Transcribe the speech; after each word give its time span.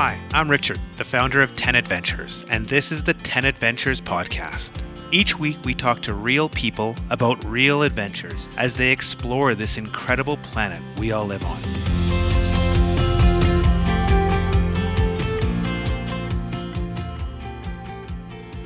Hi, 0.00 0.16
I'm 0.32 0.48
Richard, 0.48 0.78
the 0.94 1.02
founder 1.02 1.42
of 1.42 1.56
10 1.56 1.74
Adventures, 1.74 2.44
and 2.50 2.68
this 2.68 2.92
is 2.92 3.02
the 3.02 3.14
10 3.14 3.44
Adventures 3.44 4.00
podcast. 4.00 4.80
Each 5.10 5.36
week, 5.36 5.58
we 5.64 5.74
talk 5.74 6.02
to 6.02 6.14
real 6.14 6.48
people 6.48 6.94
about 7.10 7.44
real 7.44 7.82
adventures 7.82 8.48
as 8.56 8.76
they 8.76 8.92
explore 8.92 9.56
this 9.56 9.76
incredible 9.76 10.36
planet 10.36 10.80
we 11.00 11.10
all 11.10 11.24
live 11.26 11.44
on. 11.44 11.60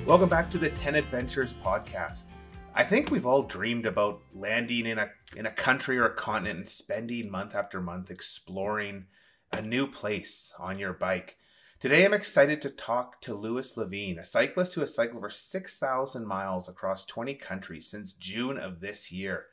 Welcome 0.05 0.29
back 0.29 0.51
to 0.51 0.59
the 0.59 0.69
10 0.69 0.97
Adventures 0.97 1.55
podcast. 1.65 2.27
I 2.75 2.85
think 2.85 3.11
we've 3.11 3.25
all 3.25 3.43
dreamed 3.43 3.87
about 3.87 4.21
landing 4.35 4.85
in 4.85 4.99
a 4.99 5.09
in 5.35 5.47
a 5.47 5.51
country 5.51 5.97
or 5.97 6.05
a 6.05 6.15
continent 6.15 6.59
and 6.59 6.69
spending 6.69 7.31
month 7.31 7.55
after 7.55 7.81
month 7.81 8.11
exploring 8.11 9.07
a 9.53 9.61
new 9.61 9.87
place 9.87 10.55
on 10.59 10.79
your 10.79 10.95
bike. 10.95 11.37
Today 11.79 12.05
I'm 12.05 12.15
excited 12.15 12.63
to 12.63 12.71
talk 12.71 13.21
to 13.21 13.35
Louis 13.35 13.77
Levine, 13.77 14.19
a 14.19 14.25
cyclist 14.25 14.75
who 14.75 14.81
has 14.81 14.95
cycled 14.95 15.19
over 15.19 15.29
6,000 15.29 16.27
miles 16.27 16.69
across 16.69 17.05
20 17.05 17.35
countries 17.35 17.87
since 17.87 18.15
June 18.15 18.57
of 18.57 18.81
this 18.81 19.13
year. 19.13 19.47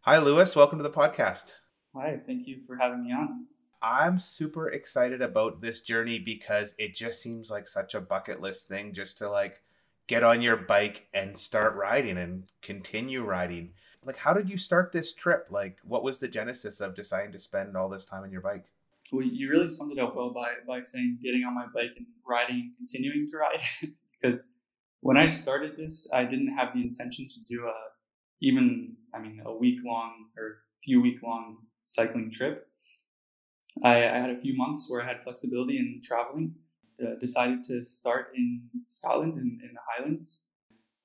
Hi 0.00 0.18
Louis, 0.18 0.56
welcome 0.56 0.78
to 0.78 0.82
the 0.82 0.90
podcast. 0.90 1.52
Hi, 1.94 2.18
thank 2.26 2.48
you 2.48 2.58
for 2.66 2.76
having 2.76 3.04
me 3.04 3.12
on. 3.12 3.46
I'm 3.80 4.18
super 4.18 4.68
excited 4.68 5.22
about 5.22 5.60
this 5.60 5.80
journey 5.80 6.18
because 6.18 6.74
it 6.76 6.96
just 6.96 7.22
seems 7.22 7.50
like 7.50 7.68
such 7.68 7.94
a 7.94 8.00
bucket 8.00 8.40
list 8.40 8.66
thing 8.66 8.92
just 8.92 9.18
to 9.18 9.30
like 9.30 9.62
get 10.08 10.24
on 10.24 10.42
your 10.42 10.56
bike 10.56 11.06
and 11.14 11.38
start 11.38 11.76
riding 11.76 12.18
and 12.18 12.44
continue 12.62 13.22
riding. 13.22 13.74
Like, 14.04 14.16
how 14.16 14.32
did 14.32 14.50
you 14.50 14.58
start 14.58 14.90
this 14.90 15.14
trip? 15.14 15.46
Like, 15.50 15.78
what 15.84 16.02
was 16.02 16.18
the 16.18 16.28
genesis 16.28 16.80
of 16.80 16.96
deciding 16.96 17.32
to 17.32 17.38
spend 17.38 17.76
all 17.76 17.88
this 17.88 18.06
time 18.06 18.24
on 18.24 18.32
your 18.32 18.40
bike? 18.40 18.64
Well, 19.12 19.26
you 19.26 19.50
really 19.50 19.68
summed 19.68 19.92
it 19.92 19.98
up 19.98 20.14
well 20.14 20.32
by, 20.32 20.52
by 20.66 20.82
saying 20.82 21.18
getting 21.22 21.44
on 21.44 21.54
my 21.54 21.66
bike 21.74 21.94
and 21.96 22.06
riding 22.28 22.56
and 22.56 22.72
continuing 22.76 23.28
to 23.30 23.36
ride. 23.36 23.60
because 24.22 24.54
when 25.00 25.16
I 25.16 25.28
started 25.28 25.76
this, 25.76 26.08
I 26.12 26.24
didn't 26.24 26.54
have 26.56 26.74
the 26.74 26.82
intention 26.82 27.26
to 27.28 27.44
do 27.44 27.66
a 27.66 27.74
even, 28.42 28.96
I 29.14 29.18
mean, 29.18 29.42
a 29.44 29.54
week 29.54 29.80
long 29.84 30.26
or 30.36 30.58
few 30.82 31.02
week 31.02 31.22
long 31.22 31.58
cycling 31.86 32.30
trip. 32.32 32.66
I, 33.84 33.96
I 33.96 34.18
had 34.18 34.30
a 34.30 34.40
few 34.40 34.56
months 34.56 34.86
where 34.88 35.02
I 35.02 35.06
had 35.06 35.22
flexibility 35.22 35.78
in 35.78 36.00
traveling 36.02 36.54
uh, 37.02 37.18
decided 37.18 37.64
to 37.64 37.84
start 37.84 38.32
in 38.36 38.62
Scotland 38.86 39.34
in, 39.38 39.58
in 39.62 39.74
the 39.74 39.80
Highlands. 39.88 40.42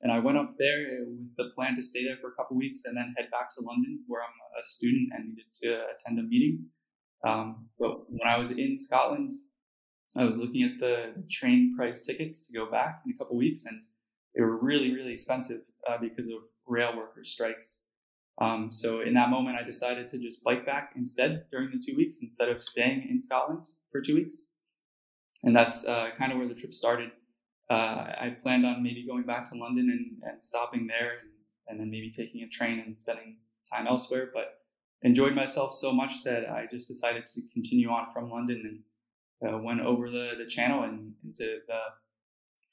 And 0.02 0.12
I 0.12 0.20
went 0.20 0.38
up 0.38 0.56
there 0.60 0.86
with 1.08 1.36
the 1.38 1.50
plan 1.56 1.76
to 1.76 1.84
stay 1.84 2.04
there 2.04 2.18
for 2.18 2.30
a 2.30 2.36
couple 2.36 2.58
weeks 2.58 2.86
and 2.86 2.96
then 2.96 3.14
head 3.18 3.32
back 3.32 3.50
to 3.56 3.64
London, 3.64 4.04
where 4.08 4.22
I'm 4.22 4.60
a 4.60 4.64
student 4.64 5.10
and 5.14 5.30
needed 5.30 5.46
to 5.64 5.86
attend 5.96 6.20
a 6.20 6.24
meeting. 6.24 6.66
Um, 7.24 7.68
but 7.80 8.10
when 8.10 8.28
I 8.28 8.38
was 8.38 8.52
in 8.52 8.78
Scotland, 8.78 9.34
I 10.16 10.24
was 10.24 10.38
looking 10.38 10.64
at 10.64 10.80
the 10.80 11.24
train 11.30 11.74
price 11.76 12.02
tickets 12.02 12.46
to 12.48 12.54
go 12.54 12.70
back 12.70 13.02
in 13.06 13.14
a 13.14 13.18
couple 13.18 13.36
weeks, 13.36 13.66
and 13.66 13.82
they 14.36 14.42
were 14.42 14.58
really, 14.58 14.94
really 14.94 15.14
expensive 15.14 15.62
uh, 15.90 15.98
because 16.00 16.28
of 16.28 16.40
rail 16.68 16.96
workers' 16.96 17.32
strikes. 17.32 17.82
Um, 18.42 18.72
so 18.72 19.02
in 19.02 19.14
that 19.14 19.30
moment, 19.30 19.58
I 19.60 19.64
decided 19.64 20.10
to 20.10 20.18
just 20.18 20.44
bike 20.44 20.66
back 20.66 20.92
instead 20.96 21.46
during 21.52 21.72
the 21.72 21.82
two 21.86 21.96
weeks 21.96 22.20
instead 22.22 22.50
of 22.50 22.62
staying 22.62 23.08
in 23.10 23.22
Scotland 23.22 23.68
for 23.92 24.02
two 24.02 24.16
weeks 24.16 24.50
and 25.46 25.56
that's 25.56 25.86
uh, 25.86 26.10
kind 26.18 26.32
of 26.32 26.40
where 26.40 26.48
the 26.48 26.56
trip 26.56 26.74
started. 26.74 27.12
Uh, 27.70 27.74
I 28.20 28.36
planned 28.42 28.66
on 28.66 28.84
maybe 28.84 29.06
going 29.08 29.24
back 29.24 29.50
to 29.52 29.58
London 29.58 29.90
and, 29.90 30.32
and 30.32 30.44
stopping 30.44 30.88
there, 30.88 31.14
and, 31.22 31.30
and, 31.68 31.80
then 31.80 31.90
maybe 31.90 32.12
taking 32.12 32.44
a 32.44 32.48
train 32.48 32.80
and 32.80 33.00
spending 33.00 33.38
time 33.72 33.88
elsewhere. 33.88 34.30
But 34.34 34.60
enjoyed 35.06 35.36
myself 35.36 35.74
so 35.74 35.94
much 35.94 36.24
that 36.24 36.50
I 36.50 36.68
just 36.70 36.88
decided 36.88 37.28
to 37.28 37.42
continue 37.54 37.90
on 37.90 38.12
from 38.12 38.30
London 38.30 38.82
and 39.42 39.54
uh, 39.54 39.58
went 39.60 39.82
over 39.82 40.10
the, 40.10 40.32
the 40.38 40.48
channel 40.48 40.84
and 40.84 41.14
into 41.24 41.60
the 41.68 41.80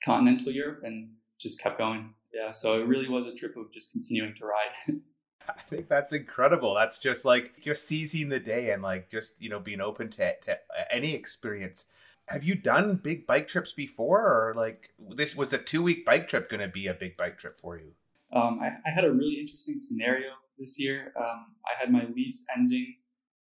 continental 0.05 0.51
Europe 0.51 0.81
and 0.83 1.11
just 1.39 1.61
kept 1.61 1.79
going. 1.79 2.15
Yeah, 2.33 2.51
so 2.51 2.81
it 2.81 2.87
really 2.87 3.09
was 3.09 3.27
a 3.27 3.35
trip 3.35 3.57
of 3.59 3.71
just 3.71 3.93
continuing 3.93 4.35
to 4.37 4.47
ride. 4.47 5.01
I 5.49 5.61
think 5.69 5.89
that's 5.89 6.13
incredible. 6.13 6.75
That's 6.75 6.99
just 6.99 7.25
like 7.25 7.61
just 7.61 7.87
seizing 7.87 8.31
the 8.31 8.41
day 8.41 8.71
and 8.71 8.83
like 8.83 9.11
just 9.11 9.35
you 9.39 9.51
know 9.51 9.61
being 9.61 9.81
open 9.81 10.09
to, 10.13 10.35
to 10.45 10.59
any 10.91 11.15
experience 11.15 11.85
have 12.27 12.45
you 12.45 12.55
done 12.55 12.95
big 12.95 13.27
bike 13.27 13.49
trips 13.49 13.73
before 13.73 14.21
or 14.21 14.55
like 14.57 14.91
this 14.99 15.35
was 15.37 15.49
the 15.49 15.59
two 15.59 15.83
week 15.83 16.07
bike 16.07 16.29
trip 16.29 16.49
going 16.49 16.61
to 16.61 16.69
be 16.69 16.87
a 16.87 16.95
big 16.95 17.17
bike 17.17 17.37
trip 17.37 17.59
for 17.61 17.77
you 17.77 17.93
um, 18.33 18.61
I, 18.63 18.69
I, 18.89 18.95
had 18.95 19.05
a 19.05 19.11
really 19.11 19.35
interesting 19.41 19.77
scenario 19.77 20.31
this 20.59 20.79
year. 20.79 21.13
Um, 21.17 21.55
i 21.67 21.79
had 21.79 21.93
my 21.93 22.05
lease 22.15 22.45
ending 22.57 22.97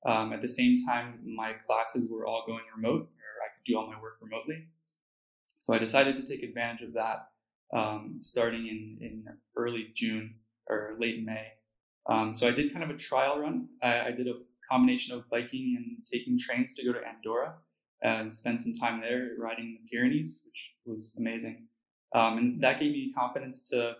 um, 0.07 0.33
at 0.33 0.43
the 0.43 0.49
same 0.49 0.77
time 0.87 1.21
my 1.25 1.53
classes 1.67 2.09
were 2.11 2.27
all 2.27 2.45
going 2.47 2.65
remote 2.75 3.03
or 3.03 3.31
i 3.45 3.49
could 3.55 3.65
do 3.67 3.77
all 3.77 3.87
my 3.87 4.01
work 4.01 4.19
remotely. 4.21 4.67
So 5.67 5.75
i 5.75 5.79
decided 5.79 6.17
to 6.17 6.23
take 6.23 6.43
advantage 6.43 6.83
of 6.83 6.95
that 6.95 7.29
um, 7.75 8.19
starting 8.21 8.67
in, 8.67 8.99
in 9.01 9.25
early 9.57 9.91
june 9.95 10.35
or 10.69 10.97
late 10.99 11.25
may. 11.25 11.49
Um, 12.09 12.35
so 12.35 12.49
i 12.49 12.51
did 12.51 12.73
kind 12.73 12.85
of 12.85 12.91
a 12.91 12.99
trial 12.99 13.39
run. 13.39 13.69
I, 13.83 14.09
I 14.09 14.11
did 14.11 14.29
a 14.29 14.35
combination 14.71 15.15
of 15.15 15.29
biking 15.31 15.77
and 15.79 16.07
taking 16.11 16.39
trains 16.39 16.75
to 16.75 16.85
go 16.85 16.93
to 16.93 17.01
andorra 17.07 17.55
and 18.05 18.35
spent 18.35 18.61
some 18.61 18.75
time 18.75 19.01
there 19.01 19.31
riding 19.39 19.79
the 19.81 19.89
Pyrenees, 19.89 20.43
which 20.45 20.73
was 20.85 21.17
amazing. 21.19 21.67
Um, 22.15 22.39
and 22.39 22.61
that 22.61 22.79
gave 22.79 22.93
me 22.93 23.11
confidence 23.13 23.67
to 23.71 23.95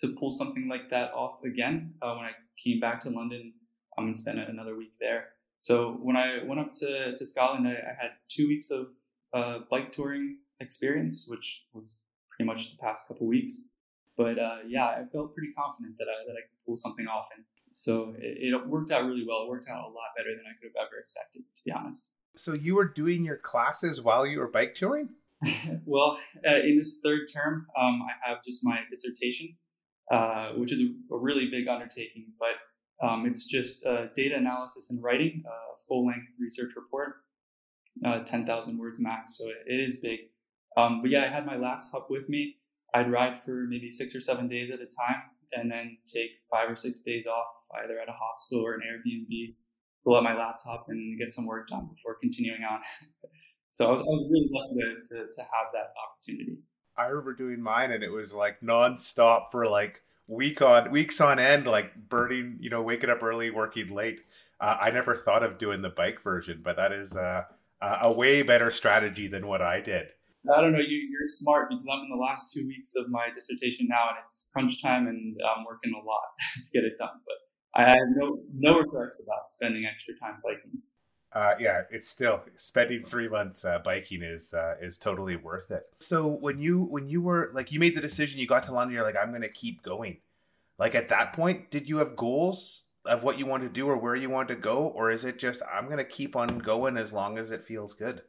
to 0.00 0.14
pull 0.18 0.30
something 0.30 0.68
like 0.68 0.90
that 0.90 1.12
off 1.12 1.42
again 1.44 1.94
uh, 2.02 2.14
when 2.14 2.26
I 2.26 2.32
came 2.62 2.80
back 2.80 3.00
to 3.02 3.10
London 3.10 3.52
um, 3.96 4.06
and 4.06 4.16
spent 4.16 4.38
another 4.38 4.76
week 4.76 4.92
there. 5.00 5.28
So 5.60 5.98
when 6.02 6.16
I 6.16 6.42
went 6.44 6.60
up 6.60 6.74
to, 6.74 7.16
to 7.16 7.26
Scotland, 7.26 7.66
I, 7.66 7.72
I 7.72 7.94
had 8.00 8.10
two 8.28 8.46
weeks 8.48 8.70
of 8.70 8.88
uh, 9.32 9.60
bike 9.70 9.92
touring 9.92 10.38
experience, 10.60 11.26
which 11.28 11.62
was 11.72 11.96
pretty 12.30 12.46
much 12.46 12.70
the 12.72 12.78
past 12.78 13.08
couple 13.08 13.26
weeks. 13.26 13.68
But 14.16 14.38
uh, 14.38 14.58
yeah, 14.66 14.86
I 14.86 15.04
felt 15.10 15.34
pretty 15.34 15.52
confident 15.52 15.98
that 15.98 16.04
I, 16.04 16.26
that 16.26 16.32
I 16.32 16.42
could 16.42 16.64
pull 16.64 16.76
something 16.76 17.06
off. 17.06 17.28
And 17.34 17.44
so 17.72 18.14
it, 18.18 18.52
it 18.54 18.66
worked 18.66 18.90
out 18.90 19.04
really 19.04 19.24
well. 19.26 19.42
It 19.42 19.48
worked 19.48 19.68
out 19.68 19.84
a 19.84 19.88
lot 19.88 20.14
better 20.16 20.30
than 20.30 20.44
I 20.46 20.54
could 20.60 20.70
have 20.74 20.86
ever 20.86 20.98
expected, 20.98 21.42
to 21.56 21.64
be 21.64 21.72
honest. 21.72 22.10
So 22.36 22.54
you 22.54 22.74
were 22.74 22.86
doing 22.86 23.24
your 23.24 23.36
classes 23.36 24.00
while 24.00 24.26
you 24.26 24.38
were 24.38 24.48
bike 24.48 24.74
touring? 24.74 25.08
well, 25.84 26.18
uh, 26.46 26.60
in 26.60 26.78
this 26.78 27.00
third 27.02 27.28
term, 27.32 27.66
um, 27.78 28.02
I 28.02 28.30
have 28.30 28.42
just 28.42 28.64
my 28.64 28.80
dissertation, 28.90 29.56
uh, 30.10 30.50
which 30.56 30.72
is 30.72 30.80
a 30.80 31.16
really 31.16 31.48
big 31.50 31.68
undertaking, 31.68 32.32
but 32.38 33.06
um, 33.06 33.26
it's 33.26 33.46
just 33.46 33.84
uh, 33.84 34.06
data 34.14 34.36
analysis 34.36 34.90
and 34.90 35.02
writing, 35.02 35.42
a 35.46 35.80
full 35.86 36.06
length 36.06 36.28
research 36.40 36.72
report, 36.76 37.16
uh, 38.04 38.20
10,000 38.24 38.78
words 38.78 38.98
max. 38.98 39.36
So 39.36 39.48
it, 39.48 39.56
it 39.66 39.80
is 39.80 39.96
big. 40.02 40.20
Um, 40.76 41.00
but 41.02 41.10
yeah, 41.10 41.24
I 41.24 41.28
had 41.28 41.46
my 41.46 41.56
laptop 41.56 42.08
with 42.10 42.28
me. 42.28 42.56
I'd 42.94 43.10
ride 43.10 43.42
for 43.42 43.66
maybe 43.68 43.90
six 43.90 44.14
or 44.14 44.20
seven 44.20 44.48
days 44.48 44.70
at 44.70 44.80
a 44.80 44.86
time 44.86 45.22
and 45.52 45.70
then 45.70 45.98
take 46.06 46.30
five 46.50 46.70
or 46.70 46.76
six 46.76 47.00
days 47.00 47.26
off, 47.26 47.48
either 47.82 47.98
at 47.98 48.08
a 48.08 48.12
hostel 48.12 48.60
or 48.60 48.74
an 48.74 48.80
Airbnb 48.80 49.54
pull 50.06 50.16
out 50.16 50.22
my 50.22 50.36
laptop 50.36 50.86
and 50.88 51.18
get 51.18 51.32
some 51.32 51.46
work 51.46 51.66
done 51.66 51.88
before 51.92 52.16
continuing 52.22 52.62
on. 52.62 52.80
so 53.72 53.88
I 53.88 53.90
was, 53.90 54.00
I 54.00 54.04
was 54.04 54.30
really 54.30 54.48
lucky 54.54 54.78
to, 54.78 55.08
to, 55.08 55.32
to 55.32 55.40
have 55.42 55.74
that 55.74 55.90
opportunity. 55.98 56.58
I 56.98 57.06
remember 57.06 57.34
doing 57.34 57.60
mine 57.60 57.92
and 57.92 58.02
it 58.02 58.10
was 58.10 58.32
like 58.32 58.60
nonstop 58.60 59.50
for 59.50 59.66
like 59.66 60.02
week 60.26 60.62
on 60.62 60.90
weeks 60.90 61.20
on 61.20 61.38
end, 61.38 61.66
like 61.66 62.08
burning, 62.08 62.58
you 62.60 62.70
know, 62.70 62.82
waking 62.82 63.10
up 63.10 63.22
early, 63.22 63.50
working 63.50 63.94
late. 63.94 64.20
Uh, 64.60 64.78
I 64.80 64.90
never 64.90 65.16
thought 65.16 65.42
of 65.42 65.58
doing 65.58 65.82
the 65.82 65.90
bike 65.90 66.20
version, 66.22 66.60
but 66.64 66.76
that 66.76 66.92
is 66.92 67.14
uh, 67.14 67.44
a 67.80 68.10
way 68.10 68.42
better 68.42 68.70
strategy 68.70 69.28
than 69.28 69.46
what 69.46 69.60
I 69.60 69.80
did. 69.80 70.08
I 70.54 70.60
don't 70.60 70.72
know. 70.72 70.78
You, 70.78 71.08
you're 71.10 71.26
smart 71.26 71.68
because 71.68 71.84
I'm 71.90 72.04
in 72.04 72.08
the 72.08 72.22
last 72.22 72.54
two 72.54 72.66
weeks 72.66 72.94
of 72.96 73.10
my 73.10 73.28
dissertation 73.34 73.86
now, 73.88 74.08
and 74.10 74.18
it's 74.24 74.48
crunch 74.52 74.80
time, 74.80 75.08
and 75.08 75.36
I'm 75.42 75.64
working 75.64 75.92
a 75.92 76.06
lot 76.06 76.22
to 76.54 76.70
get 76.72 76.84
it 76.84 76.96
done. 76.98 77.18
But 77.26 77.82
I 77.82 77.90
have 77.90 78.08
no 78.14 78.38
no 78.54 78.78
regrets 78.78 79.22
about 79.22 79.50
spending 79.50 79.84
extra 79.84 80.14
time 80.22 80.40
biking. 80.44 80.80
Uh, 81.36 81.54
yeah, 81.60 81.82
it's 81.90 82.08
still 82.08 82.40
spending 82.56 83.04
three 83.04 83.28
months 83.28 83.62
uh, 83.62 83.78
biking 83.84 84.22
is 84.22 84.54
uh, 84.54 84.74
is 84.80 84.96
totally 84.96 85.36
worth 85.36 85.70
it. 85.70 85.82
So 86.00 86.26
when 86.26 86.58
you 86.58 86.80
when 86.80 87.10
you 87.10 87.20
were 87.20 87.50
like 87.52 87.70
you 87.70 87.78
made 87.78 87.94
the 87.94 88.00
decision, 88.00 88.40
you 88.40 88.46
got 88.46 88.64
to 88.64 88.72
London, 88.72 88.94
you're 88.94 89.04
like, 89.04 89.16
I'm 89.22 89.32
gonna 89.32 89.50
keep 89.50 89.82
going. 89.82 90.16
Like 90.78 90.94
at 90.94 91.10
that 91.10 91.34
point, 91.34 91.70
did 91.70 91.90
you 91.90 91.98
have 91.98 92.16
goals 92.16 92.84
of 93.04 93.22
what 93.22 93.38
you 93.38 93.44
want 93.44 93.64
to 93.64 93.68
do 93.68 93.86
or 93.86 93.98
where 93.98 94.16
you 94.16 94.30
want 94.30 94.48
to 94.48 94.54
go, 94.54 94.86
or 94.86 95.10
is 95.10 95.26
it 95.26 95.38
just 95.38 95.60
I'm 95.70 95.90
gonna 95.90 96.04
keep 96.04 96.36
on 96.36 96.58
going 96.58 96.96
as 96.96 97.12
long 97.12 97.36
as 97.36 97.50
it 97.50 97.66
feels 97.66 97.92
good? 97.92 98.22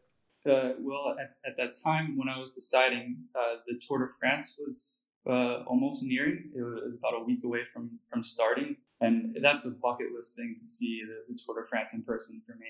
Uh, 0.46 0.72
well, 0.78 1.16
at, 1.18 1.38
at, 1.50 1.56
that 1.56 1.82
time 1.82 2.18
when 2.18 2.28
I 2.28 2.38
was 2.38 2.52
deciding, 2.52 3.20
uh, 3.36 3.56
the 3.68 3.80
Tour 3.88 4.00
de 4.00 4.08
France 4.20 4.60
was 4.60 5.04
uh, 5.26 5.64
almost 5.64 6.04
nearing. 6.04 6.52
It 6.54 6.62
was 6.62 6.96
about 6.96 7.22
a 7.22 7.24
week 7.24 7.46
away 7.46 7.62
from 7.74 7.90
from 8.12 8.22
starting, 8.22 8.76
and 9.00 9.38
that's 9.42 9.64
a 9.64 9.72
bucket 9.72 10.08
list 10.14 10.36
thing 10.36 10.58
to 10.62 10.68
see 10.70 11.04
the, 11.08 11.34
the 11.34 11.40
Tour 11.42 11.62
de 11.62 11.68
France 11.70 11.94
in 11.94 12.04
person 12.04 12.42
for 12.46 12.52
me. 12.56 12.68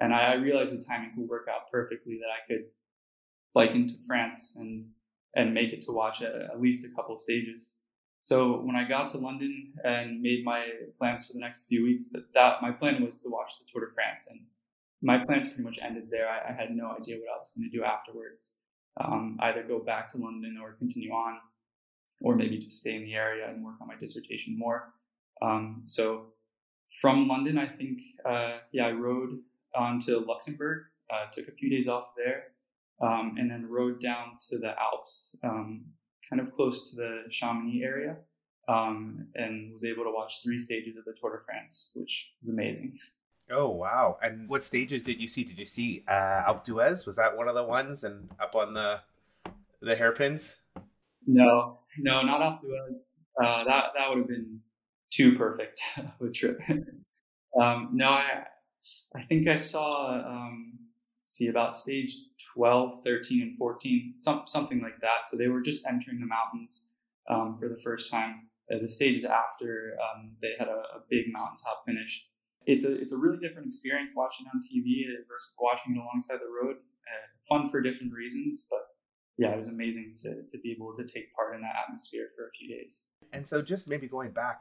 And 0.00 0.14
I, 0.14 0.32
I 0.32 0.34
realized 0.34 0.72
the 0.72 0.82
timing 0.82 1.12
would 1.16 1.28
work 1.28 1.46
out 1.48 1.70
perfectly 1.70 2.18
that 2.20 2.30
I 2.30 2.46
could 2.48 2.66
bike 3.54 3.72
into 3.72 3.94
France 4.06 4.56
and 4.58 4.86
and 5.36 5.54
make 5.54 5.72
it 5.72 5.82
to 5.82 5.92
watch 5.92 6.22
a, 6.22 6.48
at 6.52 6.60
least 6.60 6.84
a 6.84 6.94
couple 6.96 7.16
stages. 7.16 7.76
So 8.22 8.60
when 8.62 8.76
I 8.76 8.88
got 8.88 9.06
to 9.12 9.18
London 9.18 9.72
and 9.84 10.20
made 10.20 10.44
my 10.44 10.66
plans 10.98 11.26
for 11.26 11.34
the 11.34 11.38
next 11.38 11.66
few 11.68 11.84
weeks, 11.84 12.10
that, 12.10 12.24
that 12.34 12.60
my 12.60 12.72
plan 12.72 13.02
was 13.04 13.22
to 13.22 13.28
watch 13.30 13.52
the 13.58 13.64
Tour 13.70 13.86
de 13.86 13.94
France, 13.94 14.26
and 14.28 14.40
my 15.02 15.24
plans 15.24 15.46
pretty 15.48 15.62
much 15.62 15.78
ended 15.80 16.08
there. 16.10 16.28
I, 16.28 16.50
I 16.50 16.52
had 16.52 16.70
no 16.72 16.90
idea 16.98 17.16
what 17.16 17.32
I 17.34 17.38
was 17.38 17.52
going 17.56 17.70
to 17.70 17.76
do 17.76 17.84
afterwards. 17.84 18.52
Um, 19.00 19.38
either 19.40 19.62
go 19.62 19.78
back 19.78 20.08
to 20.10 20.18
London 20.18 20.58
or 20.60 20.72
continue 20.72 21.12
on, 21.12 21.38
or 22.20 22.34
maybe 22.34 22.58
just 22.58 22.78
stay 22.78 22.96
in 22.96 23.04
the 23.04 23.14
area 23.14 23.48
and 23.48 23.64
work 23.64 23.76
on 23.80 23.88
my 23.88 23.96
dissertation 23.96 24.58
more. 24.58 24.92
Um, 25.40 25.82
so 25.84 26.26
from 27.00 27.28
London, 27.28 27.56
I 27.56 27.68
think, 27.68 28.00
uh, 28.28 28.58
yeah, 28.72 28.86
I 28.88 28.92
rode 28.92 29.38
on 29.74 29.98
to 30.00 30.18
Luxembourg, 30.18 30.84
uh, 31.12 31.26
took 31.32 31.48
a 31.48 31.52
few 31.52 31.70
days 31.70 31.88
off 31.88 32.12
there, 32.16 32.44
um, 33.00 33.36
and 33.38 33.50
then 33.50 33.66
rode 33.68 34.00
down 34.00 34.36
to 34.48 34.58
the 34.58 34.74
Alps, 34.78 35.36
um, 35.42 35.84
kind 36.28 36.40
of 36.40 36.54
close 36.54 36.90
to 36.90 36.96
the 36.96 37.22
Chamonix 37.30 37.82
area, 37.82 38.16
um, 38.68 39.26
and 39.34 39.72
was 39.72 39.84
able 39.84 40.04
to 40.04 40.10
watch 40.10 40.42
three 40.42 40.58
stages 40.58 40.96
of 40.96 41.04
the 41.04 41.12
Tour 41.20 41.36
de 41.36 41.44
France, 41.44 41.90
which 41.94 42.30
was 42.40 42.50
amazing. 42.50 42.98
Oh 43.50 43.68
wow! 43.68 44.16
And 44.22 44.48
what 44.48 44.62
stages 44.62 45.02
did 45.02 45.20
you 45.20 45.26
see? 45.26 45.42
Did 45.42 45.58
you 45.58 45.66
see 45.66 46.04
uh, 46.06 46.44
Alpe 46.46 46.64
d'Huez? 46.64 47.04
Was 47.04 47.16
that 47.16 47.36
one 47.36 47.48
of 47.48 47.56
the 47.56 47.64
ones? 47.64 48.04
And 48.04 48.28
up 48.38 48.54
on 48.54 48.74
the 48.74 49.00
the 49.82 49.96
hairpins? 49.96 50.54
No, 51.26 51.80
no, 51.98 52.22
not 52.22 52.40
Alpe 52.40 52.60
d'Huez. 52.60 53.14
Uh, 53.42 53.64
that 53.64 53.86
that 53.96 54.08
would 54.08 54.18
have 54.18 54.28
been 54.28 54.60
too 55.10 55.36
perfect 55.36 55.82
of 55.96 56.28
a 56.28 56.30
trip. 56.30 56.60
um, 57.60 57.90
no, 57.92 58.08
I 58.10 58.44
I 59.14 59.22
think 59.22 59.48
I 59.48 59.56
saw 59.56 60.12
um, 60.14 60.78
see 61.22 61.48
about 61.48 61.76
stage 61.76 62.16
12, 62.54 63.02
13, 63.04 63.42
and 63.42 63.56
14, 63.56 64.14
some, 64.16 64.42
something 64.46 64.80
like 64.80 65.00
that. 65.00 65.28
So 65.28 65.36
they 65.36 65.48
were 65.48 65.60
just 65.60 65.86
entering 65.86 66.20
the 66.20 66.26
mountains 66.26 66.86
um, 67.28 67.56
for 67.58 67.68
the 67.68 67.80
first 67.82 68.10
time. 68.10 68.48
Uh, 68.72 68.78
the 68.80 68.88
stages 68.88 69.24
after 69.24 69.96
um, 69.98 70.30
they 70.40 70.52
had 70.58 70.68
a, 70.68 70.82
a, 70.96 71.02
big 71.10 71.26
mountaintop 71.32 71.82
finish. 71.84 72.26
It's 72.66 72.84
a 72.84 72.92
it's 72.92 73.10
a 73.10 73.16
really 73.16 73.38
different 73.38 73.66
experience 73.66 74.10
watching 74.14 74.46
on 74.54 74.60
TV 74.60 75.06
versus 75.28 75.52
watching 75.58 75.96
it 75.96 75.98
alongside 75.98 76.38
the 76.38 76.46
road. 76.46 76.76
Uh, 76.76 77.26
fun 77.48 77.68
for 77.68 77.80
different 77.80 78.12
reasons, 78.12 78.66
but 78.70 78.86
yeah, 79.38 79.50
it 79.50 79.58
was 79.58 79.66
amazing 79.66 80.12
to 80.18 80.42
to 80.44 80.58
be 80.62 80.70
able 80.70 80.94
to 80.94 81.04
take 81.04 81.34
part 81.34 81.56
in 81.56 81.62
that 81.62 81.74
atmosphere 81.82 82.28
for 82.36 82.44
a 82.44 82.50
few 82.50 82.68
days. 82.68 83.02
And 83.32 83.46
so, 83.46 83.60
just 83.60 83.88
maybe 83.88 84.06
going 84.06 84.30
back, 84.30 84.60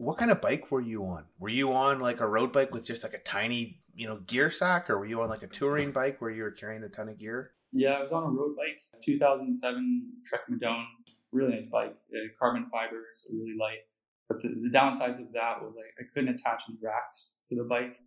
what 0.00 0.16
kind 0.16 0.30
of 0.30 0.40
bike 0.40 0.70
were 0.70 0.80
you 0.80 1.04
on? 1.04 1.24
Were 1.38 1.50
you 1.50 1.74
on 1.74 2.00
like 2.00 2.20
a 2.20 2.26
road 2.26 2.54
bike 2.54 2.72
with 2.72 2.86
just 2.86 3.02
like 3.02 3.12
a 3.12 3.18
tiny, 3.18 3.80
you 3.94 4.06
know, 4.06 4.16
gear 4.26 4.50
sack, 4.50 4.88
or 4.88 4.98
were 4.98 5.04
you 5.04 5.20
on 5.20 5.28
like 5.28 5.42
a 5.42 5.46
touring 5.46 5.92
bike 5.92 6.22
where 6.22 6.30
you 6.30 6.42
were 6.42 6.50
carrying 6.50 6.82
a 6.82 6.88
ton 6.88 7.10
of 7.10 7.18
gear? 7.18 7.50
Yeah, 7.70 7.90
I 7.90 8.02
was 8.02 8.10
on 8.10 8.22
a 8.22 8.30
road 8.30 8.56
bike, 8.56 8.80
2007 9.04 10.12
Trek 10.24 10.40
Madone, 10.50 10.86
really 11.32 11.54
nice 11.54 11.66
bike, 11.66 11.94
uh, 12.14 12.18
carbon 12.38 12.64
fibers, 12.72 13.28
really 13.30 13.54
light. 13.60 13.80
But 14.26 14.40
the, 14.40 14.48
the, 14.48 14.70
downsides 14.74 15.20
of 15.20 15.32
that 15.34 15.60
was 15.60 15.74
like 15.76 15.92
I 16.00 16.04
couldn't 16.14 16.34
attach 16.34 16.62
any 16.70 16.78
racks 16.82 17.36
to 17.50 17.56
the 17.56 17.64
bike. 17.64 17.98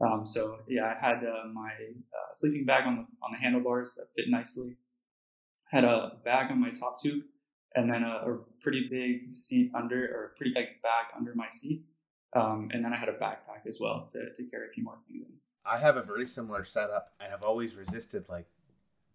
Um, 0.00 0.24
so 0.24 0.58
yeah, 0.68 0.94
I 0.94 1.04
had 1.04 1.16
uh, 1.24 1.48
my 1.52 1.70
uh, 1.70 2.34
sleeping 2.36 2.64
bag 2.64 2.86
on 2.86 2.94
the 2.94 3.06
on 3.24 3.32
the 3.32 3.38
handlebars 3.38 3.94
that 3.96 4.06
fit 4.14 4.26
nicely. 4.28 4.76
Had 5.72 5.82
a 5.82 6.12
bag 6.24 6.52
on 6.52 6.60
my 6.60 6.70
top 6.70 7.02
tube 7.02 7.24
and 7.74 7.90
then 7.90 8.02
a, 8.02 8.30
a, 8.30 8.38
pretty 8.62 8.88
big 8.90 9.34
seat 9.34 9.70
under, 9.74 10.06
or 10.06 10.32
a 10.32 10.36
pretty 10.38 10.52
big 10.54 10.66
bag 10.82 11.06
under 11.16 11.34
my 11.34 11.48
seat. 11.50 11.82
Um, 12.34 12.70
and 12.72 12.84
then 12.84 12.94
I 12.94 12.96
had 12.96 13.10
a 13.10 13.12
backpack 13.12 13.66
as 13.66 13.78
well 13.80 14.08
to, 14.12 14.32
to 14.34 14.50
carry 14.50 14.68
a 14.68 14.72
few 14.72 14.82
more 14.82 14.96
things 15.06 15.22
in. 15.26 15.32
I 15.66 15.78
have 15.78 15.96
a 15.96 16.02
very 16.02 16.26
similar 16.26 16.64
setup, 16.64 17.12
and 17.20 17.32
I've 17.32 17.42
always 17.42 17.74
resisted 17.74 18.24
like 18.28 18.46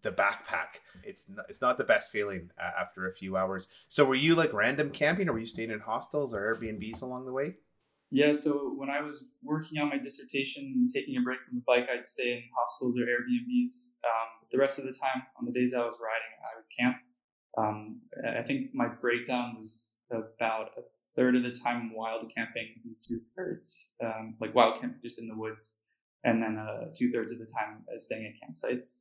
the 0.02 0.12
backpack. 0.12 0.80
It's 1.02 1.24
not, 1.28 1.46
it's 1.48 1.60
not 1.60 1.78
the 1.78 1.84
best 1.84 2.10
feeling 2.10 2.50
uh, 2.58 2.70
after 2.80 3.08
a 3.08 3.12
few 3.12 3.36
hours. 3.36 3.68
So, 3.88 4.04
were 4.04 4.14
you 4.14 4.34
like 4.34 4.52
random 4.52 4.90
camping, 4.90 5.28
or 5.28 5.32
were 5.32 5.38
you 5.38 5.46
staying 5.46 5.70
in 5.70 5.80
hostels 5.80 6.34
or 6.34 6.54
Airbnbs 6.54 7.02
along 7.02 7.26
the 7.26 7.32
way? 7.32 7.54
Yeah, 8.12 8.32
so 8.32 8.74
when 8.76 8.90
I 8.90 9.00
was 9.00 9.24
working 9.44 9.78
on 9.78 9.88
my 9.88 9.98
dissertation 9.98 10.72
and 10.74 10.90
taking 10.92 11.16
a 11.16 11.20
break 11.20 11.42
from 11.42 11.56
the 11.56 11.62
bike, 11.64 11.88
I'd 11.92 12.06
stay 12.06 12.32
in 12.32 12.42
hostels 12.58 12.96
or 12.98 13.02
Airbnbs. 13.02 13.86
Um, 14.02 14.28
the 14.50 14.58
rest 14.58 14.80
of 14.80 14.84
the 14.84 14.92
time, 14.92 15.22
on 15.38 15.46
the 15.46 15.52
days 15.52 15.74
I 15.74 15.78
was 15.78 15.94
riding, 16.02 16.34
I 16.42 16.56
would 16.56 16.66
camp. 16.76 16.96
Um, 17.58 18.00
I 18.26 18.42
think 18.42 18.74
my 18.74 18.86
breakdown 18.86 19.56
was 19.58 19.90
about 20.10 20.70
a 20.76 20.82
third 21.16 21.36
of 21.36 21.42
the 21.42 21.50
time 21.50 21.92
wild 21.94 22.32
camping 22.34 22.68
and 22.84 22.94
two 23.02 23.20
thirds 23.36 23.86
um, 24.02 24.36
like 24.40 24.54
wild 24.54 24.80
camping 24.80 25.00
just 25.02 25.18
in 25.18 25.28
the 25.28 25.34
woods, 25.34 25.72
and 26.24 26.42
then 26.42 26.58
uh, 26.58 26.86
two 26.94 27.10
thirds 27.10 27.32
of 27.32 27.38
the 27.38 27.46
time 27.46 27.84
staying 27.98 28.26
at 28.26 28.48
campsites. 28.48 29.00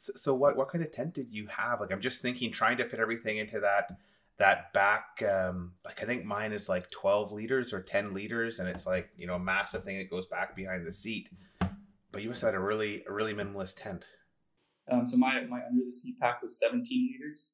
So, 0.00 0.12
so, 0.16 0.34
what 0.34 0.56
what 0.56 0.68
kind 0.68 0.84
of 0.84 0.92
tent 0.92 1.14
did 1.14 1.28
you 1.30 1.46
have? 1.48 1.80
Like 1.80 1.92
I'm 1.92 2.00
just 2.00 2.22
thinking, 2.22 2.52
trying 2.52 2.78
to 2.78 2.88
fit 2.88 3.00
everything 3.00 3.38
into 3.38 3.60
that 3.60 3.98
that 4.38 4.72
back. 4.72 5.22
Um, 5.22 5.72
like 5.84 6.02
I 6.02 6.06
think 6.06 6.24
mine 6.24 6.52
is 6.52 6.68
like 6.68 6.90
12 6.90 7.32
liters 7.32 7.72
or 7.72 7.80
10 7.80 8.14
liters, 8.14 8.58
and 8.58 8.68
it's 8.68 8.86
like 8.86 9.10
you 9.16 9.26
know 9.26 9.34
a 9.34 9.40
massive 9.40 9.84
thing 9.84 9.98
that 9.98 10.10
goes 10.10 10.26
back 10.26 10.56
behind 10.56 10.86
the 10.86 10.92
seat. 10.92 11.28
But 12.12 12.22
you 12.22 12.28
must 12.28 12.40
have 12.42 12.54
had 12.54 12.60
a 12.60 12.64
really 12.64 13.04
a 13.08 13.12
really 13.12 13.34
minimalist 13.34 13.74
tent. 13.76 14.06
Um, 14.90 15.06
so 15.06 15.16
my 15.16 15.42
my 15.42 15.60
under 15.68 15.84
the 15.86 15.92
seat 15.92 16.18
pack 16.18 16.42
was 16.42 16.58
17 16.58 17.10
liters. 17.12 17.52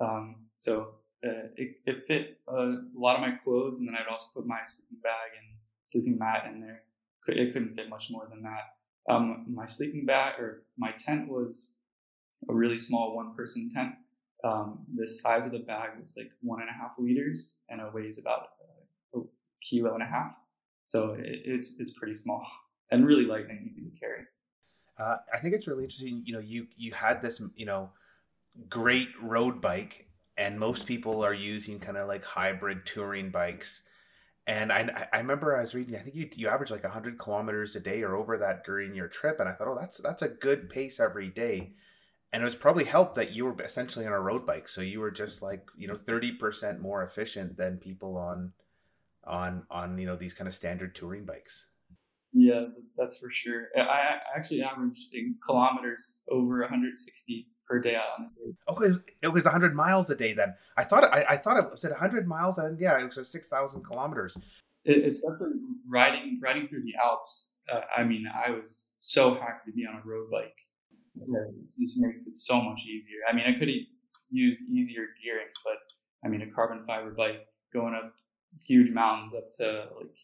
Um, 0.00 0.36
so 0.58 0.94
uh, 1.24 1.48
it, 1.56 1.76
it, 1.86 2.06
fit 2.06 2.38
a 2.48 2.76
lot 2.94 3.16
of 3.16 3.20
my 3.20 3.32
clothes, 3.42 3.80
and 3.80 3.88
then 3.88 3.94
I'd 3.94 4.10
also 4.10 4.26
put 4.34 4.46
my 4.46 4.58
sleeping 4.66 4.98
bag 5.02 5.30
and 5.38 5.56
sleeping 5.86 6.18
mat 6.18 6.44
in 6.52 6.60
there. 6.60 6.82
It 7.28 7.52
couldn't 7.52 7.74
fit 7.74 7.88
much 7.88 8.10
more 8.10 8.28
than 8.30 8.42
that. 8.42 9.12
Um, 9.12 9.46
my 9.48 9.66
sleeping 9.66 10.04
bag 10.04 10.38
or 10.38 10.62
my 10.76 10.92
tent 10.92 11.28
was 11.28 11.72
a 12.48 12.54
really 12.54 12.78
small 12.78 13.16
one-person 13.16 13.70
tent. 13.70 13.94
Um, 14.44 14.84
the 14.94 15.08
size 15.08 15.46
of 15.46 15.52
the 15.52 15.60
bag 15.60 15.90
was 16.00 16.14
like 16.16 16.30
one 16.40 16.60
and 16.60 16.68
a 16.68 16.72
half 16.72 16.92
liters, 16.98 17.54
and 17.68 17.80
it 17.80 17.92
weighs 17.92 18.18
about 18.18 18.48
a 19.14 19.20
kilo 19.62 19.94
and 19.94 20.02
a 20.02 20.06
half. 20.06 20.32
So 20.84 21.16
it, 21.18 21.42
it's 21.44 21.72
it's 21.78 21.92
pretty 21.92 22.14
small 22.14 22.46
and 22.90 23.06
really 23.06 23.24
light 23.24 23.48
and 23.48 23.66
easy 23.66 23.82
to 23.82 23.90
carry. 23.98 24.22
Uh, 24.98 25.16
I 25.34 25.40
think 25.40 25.54
it's 25.54 25.66
really 25.66 25.84
interesting. 25.84 26.22
You 26.24 26.34
know, 26.34 26.40
you 26.40 26.66
you 26.76 26.92
had 26.92 27.22
this, 27.22 27.40
you 27.54 27.66
know, 27.66 27.90
great 28.68 29.08
road 29.22 29.60
bike 29.60 30.06
and 30.36 30.58
most 30.58 30.86
people 30.86 31.24
are 31.24 31.34
using 31.34 31.80
kind 31.80 31.96
of 31.96 32.08
like 32.08 32.24
hybrid 32.24 32.84
touring 32.84 33.30
bikes. 33.30 33.82
And 34.46 34.70
I, 34.70 35.08
I 35.12 35.18
remember 35.18 35.56
I 35.56 35.60
was 35.60 35.74
reading 35.74 35.96
I 35.96 36.00
think 36.00 36.14
you 36.14 36.28
you 36.34 36.48
average 36.48 36.70
like 36.70 36.84
100 36.84 37.18
kilometers 37.18 37.74
a 37.74 37.80
day 37.80 38.02
or 38.02 38.14
over 38.14 38.38
that 38.38 38.64
during 38.64 38.94
your 38.94 39.08
trip 39.08 39.40
and 39.40 39.48
I 39.48 39.52
thought 39.52 39.68
oh 39.68 39.78
that's 39.78 39.98
that's 39.98 40.22
a 40.22 40.28
good 40.28 40.70
pace 40.70 41.00
every 41.00 41.28
day. 41.28 41.72
And 42.32 42.42
it 42.42 42.46
was 42.46 42.54
probably 42.54 42.84
helped 42.84 43.14
that 43.16 43.32
you 43.32 43.44
were 43.44 43.60
essentially 43.62 44.06
on 44.06 44.12
a 44.12 44.20
road 44.20 44.46
bike 44.46 44.68
so 44.68 44.80
you 44.80 45.00
were 45.00 45.10
just 45.10 45.42
like 45.42 45.66
you 45.76 45.88
know 45.88 45.94
30% 45.94 46.80
more 46.80 47.02
efficient 47.02 47.56
than 47.56 47.78
people 47.78 48.16
on 48.16 48.52
on 49.24 49.64
on 49.70 49.98
you 49.98 50.06
know 50.06 50.16
these 50.16 50.34
kind 50.34 50.48
of 50.48 50.54
standard 50.54 50.94
touring 50.94 51.24
bikes. 51.24 51.66
Yeah 52.32 52.66
that's 52.96 53.18
for 53.18 53.30
sure. 53.30 53.68
I 53.76 54.18
actually 54.36 54.62
averaged 54.62 55.12
in 55.12 55.36
kilometers 55.44 56.20
over 56.30 56.60
160 56.60 57.48
per 57.66 57.80
day 57.80 57.96
on 57.96 58.30
the 58.36 58.52
day. 58.52 58.56
Okay, 58.68 59.00
it 59.22 59.28
was 59.28 59.44
100 59.44 59.74
miles 59.74 60.10
a 60.10 60.16
day 60.16 60.32
then. 60.32 60.54
I 60.76 60.84
thought 60.84 61.04
I, 61.04 61.24
I 61.30 61.36
thought 61.36 61.58
it 61.58 61.70
was 61.70 61.84
at 61.84 61.90
100 61.90 62.26
miles 62.26 62.58
and 62.58 62.78
yeah, 62.78 62.98
it 62.98 63.04
was 63.16 63.28
6,000 63.28 63.84
kilometers. 63.84 64.36
It, 64.84 65.04
especially 65.06 65.48
riding 65.88 66.38
riding 66.42 66.68
through 66.68 66.82
the 66.82 66.94
Alps. 67.02 67.52
Uh, 67.72 67.80
I 67.96 68.04
mean, 68.04 68.26
I 68.28 68.50
was 68.50 68.94
so 69.00 69.34
happy 69.34 69.70
to 69.70 69.72
be 69.72 69.84
on 69.86 69.96
a 69.96 70.08
road 70.08 70.30
bike. 70.30 70.54
It 71.16 71.80
just 71.80 71.96
makes 71.96 72.26
it 72.26 72.36
so 72.36 72.60
much 72.60 72.78
easier. 72.86 73.18
I 73.28 73.34
mean, 73.34 73.46
I 73.46 73.58
could 73.58 73.68
have 73.68 73.76
used 74.30 74.60
easier 74.70 75.06
gearing, 75.22 75.46
but 75.64 75.78
I 76.24 76.28
mean, 76.28 76.42
a 76.42 76.54
carbon 76.54 76.84
fiber 76.86 77.10
bike 77.10 77.46
going 77.72 77.94
up 77.94 78.12
huge 78.62 78.92
mountains 78.92 79.34
up 79.34 79.50
to 79.52 79.88
like 79.96 80.16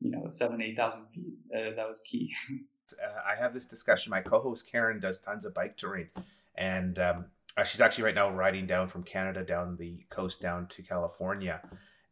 you 0.00 0.10
know 0.10 0.26
seven 0.30 0.60
eight 0.60 0.76
thousand 0.76 1.06
feet 1.14 1.34
uh, 1.54 1.74
that 1.76 1.88
was 1.88 2.00
key. 2.06 2.32
uh, 2.92 3.20
I 3.30 3.40
have 3.40 3.54
this 3.54 3.66
discussion. 3.66 4.10
My 4.10 4.20
co-host 4.20 4.70
Karen 4.70 5.00
does 5.00 5.18
tons 5.18 5.44
of 5.44 5.54
bike 5.54 5.76
touring, 5.76 6.08
and 6.56 6.98
um, 6.98 7.26
uh, 7.56 7.64
she's 7.64 7.80
actually 7.80 8.04
right 8.04 8.14
now 8.14 8.30
riding 8.30 8.66
down 8.66 8.88
from 8.88 9.02
Canada 9.02 9.42
down 9.42 9.76
the 9.76 10.04
coast 10.10 10.40
down 10.40 10.66
to 10.68 10.82
California. 10.82 11.60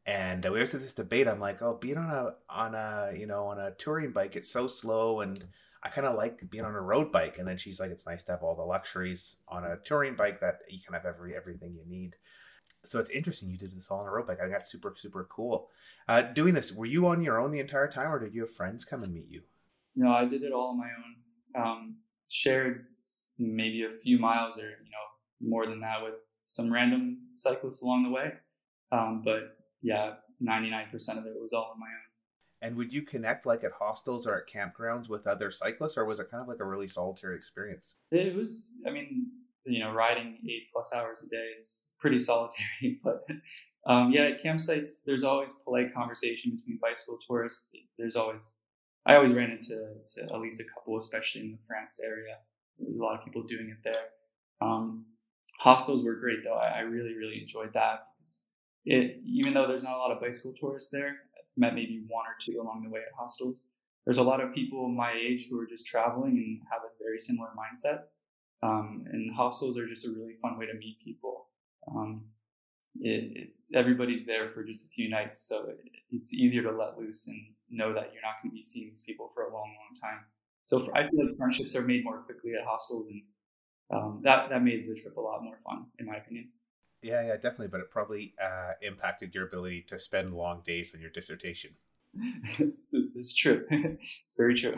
And 0.06 0.44
uh, 0.44 0.50
we 0.50 0.58
always 0.58 0.72
had 0.72 0.82
this 0.82 0.94
debate. 0.94 1.28
I'm 1.28 1.40
like, 1.40 1.62
oh, 1.62 1.78
being 1.80 1.96
on 1.96 2.10
a 2.10 2.34
on 2.48 2.74
a 2.74 3.12
you 3.16 3.26
know 3.26 3.46
on 3.46 3.58
a 3.58 3.72
touring 3.72 4.12
bike, 4.12 4.36
it's 4.36 4.50
so 4.50 4.68
slow, 4.68 5.20
and 5.20 5.42
I 5.82 5.88
kind 5.88 6.06
of 6.06 6.16
like 6.16 6.48
being 6.50 6.64
on 6.64 6.74
a 6.74 6.80
road 6.80 7.10
bike. 7.10 7.38
And 7.38 7.48
then 7.48 7.58
she's 7.58 7.80
like, 7.80 7.90
it's 7.90 8.06
nice 8.06 8.22
to 8.24 8.32
have 8.32 8.42
all 8.42 8.54
the 8.54 8.62
luxuries 8.62 9.36
on 9.48 9.64
a 9.64 9.76
touring 9.84 10.14
bike 10.14 10.40
that 10.40 10.60
you 10.68 10.80
can 10.84 10.94
have 10.94 11.06
every 11.06 11.34
everything 11.34 11.74
you 11.74 11.84
need. 11.86 12.16
So 12.86 12.98
it's 12.98 13.10
interesting 13.10 13.48
you 13.48 13.56
did 13.56 13.74
this 13.74 13.88
all 13.90 14.00
on 14.00 14.06
a 14.06 14.10
road 14.10 14.26
bike. 14.26 14.38
I 14.40 14.42
think 14.42 14.52
that's 14.52 14.70
super 14.70 14.94
super 14.96 15.26
cool. 15.30 15.70
Uh, 16.06 16.20
doing 16.20 16.52
this, 16.52 16.70
were 16.70 16.84
you 16.86 17.06
on 17.06 17.22
your 17.22 17.40
own 17.40 17.50
the 17.50 17.60
entire 17.60 17.90
time, 17.90 18.12
or 18.12 18.18
did 18.18 18.34
you 18.34 18.42
have 18.42 18.54
friends 18.54 18.84
come 18.84 19.02
and 19.02 19.14
meet 19.14 19.30
you? 19.30 19.42
No, 19.96 20.12
I 20.12 20.26
did 20.26 20.42
it 20.42 20.52
all 20.52 20.70
on 20.70 20.78
my 20.78 20.88
own. 20.88 21.62
Um, 21.62 21.96
shared 22.28 22.86
maybe 23.38 23.84
a 23.84 23.90
few 23.90 24.18
miles 24.18 24.58
or 24.58 24.68
you 24.68 24.90
know 24.90 25.48
more 25.48 25.66
than 25.66 25.80
that 25.80 26.02
with 26.02 26.14
some 26.44 26.72
random 26.72 27.18
cyclists 27.36 27.82
along 27.82 28.04
the 28.04 28.10
way. 28.10 28.32
Um, 28.92 29.22
but 29.24 29.56
yeah, 29.82 30.14
99% 30.42 30.92
of 31.18 31.26
it 31.26 31.40
was 31.40 31.52
all 31.52 31.72
on 31.74 31.80
my 31.80 31.86
own. 31.86 32.04
And 32.62 32.76
would 32.76 32.92
you 32.92 33.02
connect 33.02 33.44
like 33.44 33.64
at 33.64 33.72
hostels 33.72 34.26
or 34.26 34.38
at 34.38 34.48
campgrounds 34.48 35.08
with 35.08 35.26
other 35.26 35.50
cyclists, 35.50 35.98
or 35.98 36.06
was 36.06 36.18
it 36.18 36.30
kind 36.30 36.40
of 36.40 36.48
like 36.48 36.60
a 36.60 36.64
really 36.64 36.88
solitary 36.88 37.36
experience? 37.36 37.96
It 38.10 38.34
was. 38.34 38.68
I 38.86 38.90
mean, 38.90 39.26
you 39.66 39.80
know, 39.80 39.92
riding 39.92 40.38
eight 40.48 40.68
plus 40.72 40.92
hours 40.94 41.22
a 41.22 41.28
day 41.28 41.48
is 41.60 41.82
pretty 42.00 42.18
solitary. 42.30 43.00
But 43.02 43.26
um, 43.86 44.12
yeah, 44.12 44.22
at 44.22 44.42
campsites, 44.42 45.02
there's 45.04 45.24
always 45.24 45.52
polite 45.64 45.92
conversation 45.92 46.56
between 46.56 46.78
bicycle 46.80 47.18
tourists. 47.26 47.68
There's 47.98 48.16
always 48.16 48.56
I 49.06 49.16
always 49.16 49.32
ran 49.32 49.50
into 49.50 49.76
to 50.14 50.23
at 50.23 50.40
least 50.40 50.61
a 50.61 50.64
couple, 50.64 50.96
especially 50.99 51.42
in 51.42 51.52
the 51.52 51.58
France 51.66 52.00
area. 52.02 52.37
There's 52.78 52.99
a 52.99 53.02
lot 53.02 53.18
of 53.18 53.25
people 53.25 53.42
doing 53.42 53.68
it 53.70 53.78
there. 53.84 54.06
Um, 54.61 55.06
hostels 55.58 56.04
were 56.04 56.14
great 56.14 56.38
though. 56.44 56.54
I, 56.54 56.78
I, 56.78 56.80
really 56.80 57.14
really 57.14 57.40
enjoyed 57.40 57.73
that 57.75 58.06
it 58.84 59.20
even 59.25 59.54
though 59.54 59.66
there's 59.66 59.82
not 59.82 59.94
a 59.94 59.99
lot 59.99 60.11
of 60.11 60.20
bicycle 60.20 60.54
tourists 60.58 60.90
there, 60.90 61.08
I 61.08 61.40
met 61.56 61.75
maybe 61.75 62.04
one 62.08 62.25
or 62.26 62.37
two 62.40 62.61
along 62.61 62.82
the 62.84 62.90
way 62.90 63.00
at 63.00 63.14
hostels. 63.18 63.62
There's 64.04 64.18
a 64.18 64.23
lot 64.23 64.42
of 64.42 64.54
people 64.54 64.88
my 64.88 65.12
age 65.12 65.49
who 65.49 65.58
are 65.58 65.66
just 65.66 65.87
traveling 65.87 66.32
and 66.32 66.61
have 66.70 66.82
a 66.82 67.02
very 67.02 67.18
similar 67.18 67.49
mindset. 67.49 68.02
Um, 68.62 69.04
and 69.11 69.34
hostels 69.34 69.78
are 69.78 69.87
just 69.87 70.06
a 70.06 70.11
really 70.11 70.34
fun 70.40 70.58
way 70.58 70.66
to 70.66 70.75
meet 70.75 70.99
people. 71.02 71.49
Um, 71.90 72.25
it, 73.04 73.50
it's 73.58 73.70
everybody's 73.75 74.25
there 74.25 74.49
for 74.49 74.64
just 74.64 74.84
a 74.84 74.88
few 74.88 75.11
nights, 75.11 75.46
so 75.46 75.66
it, 75.66 75.78
it's 76.11 76.32
easier 76.32 76.62
to 76.62 76.73
let 76.73 76.99
loose 76.99 77.26
and 77.26 77.38
know 77.70 77.92
that 77.92 78.11
you're 78.12 78.23
not 78.23 78.42
going 78.42 78.50
to 78.50 78.54
be 78.54 78.62
seeing 78.62 78.90
these 78.90 79.02
people 79.02 79.30
for 79.34 79.44
a 79.44 79.52
long, 79.52 79.75
long 79.76 80.00
time. 80.00 80.20
So 80.64 80.80
for, 80.80 80.96
I 80.96 81.08
feel 81.11 81.26
like 81.26 81.37
friendships 81.37 81.76
are 81.76 81.82
made 81.82 82.04
more 82.04 82.23
quickly 82.23 82.52
at 82.58 82.66
hostels, 82.66 83.06
and 83.11 83.23
um, 83.90 84.20
that 84.23 84.49
that 84.49 84.62
made 84.62 84.88
the 84.88 84.99
trip 84.99 85.16
a 85.16 85.20
lot 85.20 85.44
more 85.44 85.58
fun, 85.64 85.87
in 85.99 86.06
my 86.06 86.16
opinion. 86.16 86.49
Yeah, 87.02 87.26
yeah, 87.26 87.34
definitely. 87.34 87.68
But 87.68 87.80
it 87.80 87.90
probably 87.90 88.34
uh, 88.42 88.73
impacted 88.80 89.34
your 89.34 89.46
ability 89.46 89.84
to 89.88 89.99
spend 89.99 90.32
long 90.32 90.62
days 90.64 90.94
on 90.94 91.02
your 91.02 91.11
dissertation. 91.11 91.73
it's, 92.58 92.94
it's, 92.94 93.34
true. 93.34 93.66
it's 93.70 94.37
very 94.37 94.58
true. 94.58 94.75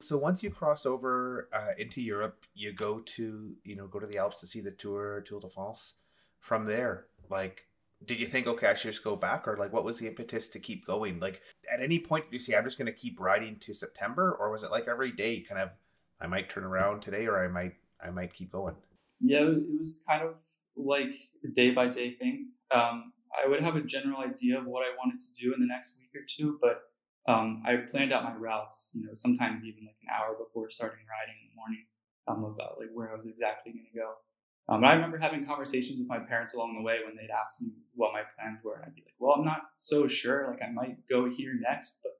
So 0.00 0.16
once 0.16 0.42
you 0.44 0.50
cross 0.50 0.86
over 0.86 1.48
uh, 1.52 1.72
into 1.76 2.00
Europe, 2.00 2.44
you 2.54 2.72
go 2.72 3.00
to 3.16 3.56
you 3.64 3.74
know 3.74 3.88
go 3.88 3.98
to 3.98 4.06
the 4.06 4.18
Alps 4.18 4.40
to 4.40 4.46
see 4.46 4.60
the 4.60 4.70
Tour 4.70 5.22
Tour 5.22 5.40
de 5.40 5.48
France. 5.48 5.94
From 6.38 6.66
there, 6.66 7.06
like 7.30 7.66
did 8.04 8.20
you 8.20 8.26
think 8.26 8.46
okay 8.46 8.66
i 8.68 8.74
should 8.74 8.92
just 8.92 9.04
go 9.04 9.16
back? 9.16 9.48
Or 9.48 9.56
like 9.56 9.72
what 9.72 9.84
was 9.84 9.98
the 9.98 10.06
impetus 10.06 10.48
to 10.50 10.58
keep 10.58 10.86
going? 10.86 11.20
Like 11.20 11.40
at 11.72 11.80
any 11.80 11.98
point 11.98 12.26
did 12.26 12.34
you 12.34 12.40
see, 12.40 12.54
i'm 12.54 12.64
just 12.64 12.78
going 12.78 12.86
to 12.86 12.92
keep 12.92 13.20
riding 13.20 13.58
to 13.60 13.74
september? 13.74 14.32
Or 14.32 14.50
was 14.50 14.62
it 14.62 14.70
like 14.70 14.88
every 14.88 15.12
day 15.12 15.40
kind 15.40 15.60
of 15.60 15.70
i 16.20 16.26
might 16.26 16.50
turn 16.50 16.64
around 16.64 17.00
today 17.00 17.26
or 17.26 17.44
i 17.44 17.48
might 17.48 17.74
i 18.04 18.10
might 18.10 18.34
keep 18.34 18.52
going? 18.52 18.74
Yeah 19.20 19.42
it 19.42 19.80
was 19.80 20.02
kind 20.08 20.22
of 20.22 20.34
like 20.76 21.14
a 21.44 21.48
day 21.48 21.70
by 21.70 21.86
day 21.86 22.10
thing. 22.10 22.48
Um, 22.74 23.12
i 23.34 23.48
would 23.48 23.60
have 23.60 23.76
a 23.76 23.82
general 23.82 24.20
idea 24.20 24.58
of 24.58 24.66
what 24.66 24.82
i 24.82 24.90
wanted 24.98 25.20
to 25.20 25.32
do 25.32 25.52
in 25.54 25.60
the 25.60 25.66
next 25.66 25.96
week 25.98 26.10
or 26.14 26.24
two 26.28 26.58
but 26.60 26.90
um, 27.26 27.62
i 27.66 27.76
planned 27.76 28.12
out 28.12 28.24
my 28.24 28.34
routes 28.34 28.90
you 28.94 29.04
know 29.04 29.14
sometimes 29.14 29.64
even 29.64 29.84
like 29.84 29.96
an 30.02 30.08
hour 30.12 30.36
before 30.38 30.70
starting 30.70 31.04
riding 31.08 31.34
in 31.42 31.48
the 31.50 31.56
morning 31.56 31.84
um, 32.28 32.44
about 32.44 32.78
like 32.78 32.90
where 32.92 33.10
i 33.10 33.16
was 33.16 33.26
exactly 33.26 33.72
going 33.72 33.86
to 33.90 33.98
go 33.98 34.14
um, 34.68 34.82
I 34.82 34.94
remember 34.94 35.18
having 35.18 35.46
conversations 35.46 35.98
with 35.98 36.08
my 36.08 36.18
parents 36.18 36.54
along 36.54 36.76
the 36.76 36.82
way 36.82 37.00
when 37.04 37.14
they'd 37.16 37.30
ask 37.30 37.60
me 37.60 37.72
what 37.94 38.12
my 38.12 38.22
plans 38.36 38.60
were. 38.64 38.76
And 38.76 38.84
I'd 38.86 38.94
be 38.94 39.02
like, 39.02 39.14
well, 39.18 39.34
I'm 39.36 39.44
not 39.44 39.62
so 39.76 40.08
sure. 40.08 40.48
Like, 40.50 40.62
I 40.66 40.72
might 40.72 41.06
go 41.08 41.28
here 41.28 41.52
next, 41.60 42.00
but 42.02 42.12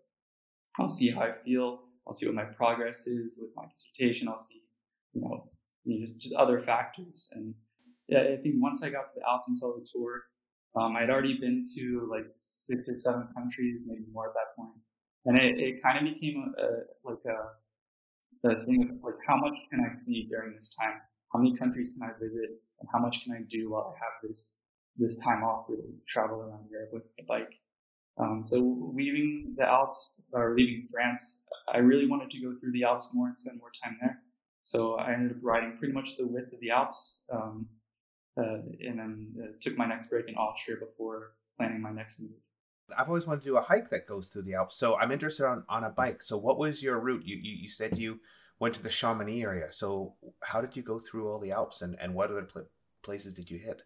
I'll 0.79 0.89
see 0.89 1.11
how 1.11 1.23
I 1.23 1.33
feel. 1.33 1.85
I'll 2.07 2.13
see 2.13 2.27
what 2.27 2.35
my 2.35 2.45
progress 2.45 3.07
is 3.07 3.39
with 3.41 3.51
my 3.57 3.65
dissertation. 3.73 4.29
I'll 4.29 4.37
see, 4.37 4.63
you 5.15 5.23
know, 5.23 5.49
you 5.85 6.01
know 6.01 6.07
just, 6.19 6.35
other 6.35 6.61
factors. 6.61 7.31
And 7.33 7.55
yeah, 8.09 8.21
I 8.21 8.37
think 8.37 8.57
once 8.59 8.83
I 8.83 8.91
got 8.91 9.07
to 9.07 9.13
the 9.17 9.27
Alps 9.27 9.49
and 9.49 9.57
saw 9.57 9.75
the 9.75 9.87
tour, 9.91 10.25
um, 10.77 10.97
I'd 10.97 11.09
already 11.09 11.39
been 11.39 11.65
to 11.77 12.07
like 12.11 12.27
six 12.31 12.89
or 12.91 12.99
seven 12.99 13.27
countries, 13.35 13.85
maybe 13.87 14.05
more 14.13 14.29
at 14.29 14.35
that 14.35 14.55
point. 14.55 14.77
And 15.25 15.39
it, 15.39 15.59
it 15.59 15.83
kind 15.83 15.97
of 15.97 16.13
became 16.13 16.53
a, 16.59 16.63
a, 16.63 16.69
like 17.05 17.25
a, 17.25 18.49
a 18.49 18.65
thing 18.67 18.91
of 18.91 19.03
like, 19.03 19.15
how 19.27 19.37
much 19.37 19.57
can 19.71 19.81
I 19.81 19.95
see 19.95 20.27
during 20.29 20.55
this 20.55 20.75
time? 20.79 21.01
How 21.35 21.41
many 21.41 21.57
countries 21.57 21.97
can 21.99 22.09
I 22.09 22.13
visit 22.23 22.51
and 22.81 22.89
how 22.93 23.01
much 23.01 23.25
can 23.25 23.33
I 23.33 23.43
do 23.49 23.71
while 23.71 23.95
I 23.95 23.99
have 23.99 24.29
this 24.29 24.57
this 24.97 25.19
time 25.19 25.43
off 25.43 25.67
really 25.69 25.97
travel 26.07 26.41
around 26.41 26.71
Europe 26.71 26.91
with 26.93 27.03
a 27.19 27.25
bike. 27.25 27.53
Um, 28.17 28.43
so 28.45 28.93
leaving 28.95 29.55
the 29.57 29.65
Alps 29.65 30.23
or 30.33 30.55
leaving 30.57 30.87
France, 30.89 31.43
I 31.73 31.79
really 31.79 32.07
wanted 32.07 32.31
to 32.31 32.41
go 32.41 32.55
through 32.61 32.71
the 32.71 32.85
Alps 32.85 33.09
more 33.13 33.27
and 33.27 33.37
spend 33.37 33.59
more 33.59 33.73
time 33.83 33.99
there. 34.01 34.21
So 34.63 34.95
I 34.95 35.13
ended 35.13 35.33
up 35.33 35.39
riding 35.43 35.77
pretty 35.79 35.93
much 35.93 36.17
the 36.17 36.27
width 36.27 36.53
of 36.53 36.61
the 36.61 36.71
Alps, 36.71 37.23
um, 37.33 37.67
uh, 38.39 38.61
and 38.81 38.99
then 39.01 39.35
uh, 39.43 39.53
took 39.61 39.77
my 39.77 39.87
next 39.87 40.11
break 40.11 40.29
in 40.29 40.37
Austria 40.37 40.77
before 40.79 41.33
planning 41.59 41.83
my 41.83 41.91
next 41.91 42.21
move. 42.21 42.31
I've 42.97 43.09
always 43.09 43.27
wanted 43.27 43.41
to 43.41 43.47
do 43.47 43.57
a 43.57 43.63
hike 43.63 43.91
that 43.91 44.07
goes 44.07 44.29
through 44.29 44.43
the 44.43 44.55
Alps, 44.55 44.79
so 44.79 44.97
I'm 44.97 45.11
interested 45.11 45.45
on, 45.45 45.65
on 45.69 45.83
a 45.83 45.91
bike. 45.91 46.23
So 46.23 46.37
what 46.37 46.57
was 46.57 46.85
your 46.85 47.01
route? 47.01 47.25
You, 47.25 47.37
you 47.37 47.53
you 47.63 47.69
said 47.69 47.99
you 47.99 48.21
went 48.61 48.75
to 48.75 48.83
the 48.83 48.91
Chamonix 48.91 49.43
area. 49.43 49.71
So 49.71 50.15
how 50.43 50.61
did 50.61 50.77
you 50.77 50.83
go 50.83 50.99
through 50.99 51.31
all 51.31 51.41
the 51.41 51.53
Alps 51.53 51.83
and, 51.83 51.97
and 52.01 52.15
what 52.15 52.31
other 52.31 52.43
pl- 52.43 52.69
places 53.03 53.35
did 53.35 53.51
you 53.51 53.59
hit? 53.59 53.83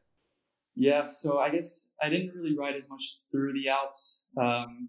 Yeah, 0.74 1.10
so 1.10 1.38
I 1.38 1.50
guess 1.50 1.90
I 2.02 2.08
didn't 2.08 2.34
really 2.34 2.56
ride 2.56 2.76
as 2.76 2.88
much 2.88 3.18
through 3.30 3.52
the 3.54 3.68
Alps, 3.68 4.26
um, 4.40 4.88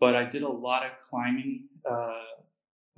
but 0.00 0.14
I 0.14 0.24
did 0.24 0.42
a 0.42 0.48
lot 0.48 0.84
of 0.84 0.92
climbing, 1.02 1.68
uh, 1.90 2.24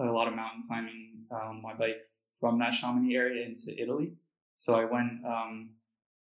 a 0.00 0.04
lot 0.10 0.26
of 0.26 0.34
mountain 0.34 0.64
climbing 0.66 1.24
on 1.30 1.62
my 1.62 1.74
bike 1.74 1.98
from 2.40 2.58
that 2.58 2.74
Chamonix 2.74 3.14
area 3.14 3.46
into 3.46 3.80
Italy. 3.80 4.14
So 4.58 4.74
I 4.74 4.84
went, 4.84 5.24
um, 5.24 5.70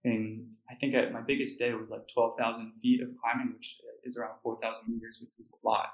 and 0.04 0.52
I 0.70 0.74
think 0.74 0.94
I, 0.94 1.08
my 1.08 1.20
biggest 1.20 1.58
day 1.58 1.72
was 1.72 1.90
like 1.90 2.06
12,000 2.12 2.72
feet 2.82 3.00
of 3.00 3.08
climbing, 3.22 3.54
which 3.54 3.78
is 4.04 4.16
around 4.16 4.34
4,000 4.42 4.82
meters, 4.86 5.18
which 5.20 5.30
is 5.38 5.52
a 5.52 5.66
lot. 5.66 5.86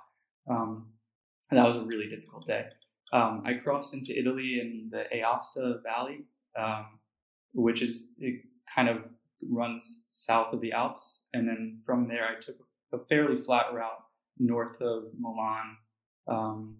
Um, 0.51 0.89
that 1.51 1.65
was 1.65 1.77
a 1.77 1.85
really 1.85 2.09
difficult 2.09 2.47
day. 2.47 2.67
Um, 3.13 3.43
I 3.47 3.55
crossed 3.55 3.95
into 3.95 4.19
Italy 4.19 4.59
in 4.61 4.91
the 4.91 5.05
Aosta 5.15 5.83
Valley, 5.83 6.25
um, 6.59 6.99
which 7.53 7.83
is 7.83 8.11
it 8.19 8.43
kind 8.75 8.89
of 8.89 8.99
runs 9.49 10.03
south 10.09 10.53
of 10.53 10.61
the 10.61 10.73
Alps, 10.73 11.27
and 11.33 11.49
then 11.49 11.79
from 11.85 12.09
there 12.09 12.27
I 12.27 12.41
took 12.41 12.57
a 12.93 12.99
fairly 13.07 13.41
flat 13.41 13.73
route 13.73 14.03
north 14.39 14.81
of 14.81 15.05
Milan, 15.19 15.77
um, 16.29 16.77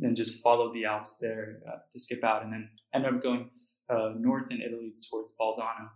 and 0.00 0.16
just 0.16 0.42
followed 0.42 0.74
the 0.74 0.84
Alps 0.84 1.18
there 1.18 1.60
uh, 1.68 1.78
to 1.92 2.00
skip 2.00 2.24
out, 2.24 2.42
and 2.42 2.52
then 2.52 2.68
ended 2.94 3.14
up 3.14 3.22
going 3.22 3.50
uh, 3.88 4.12
north 4.18 4.50
in 4.50 4.60
Italy 4.60 4.94
towards 5.08 5.34
Bolzano 5.40 5.90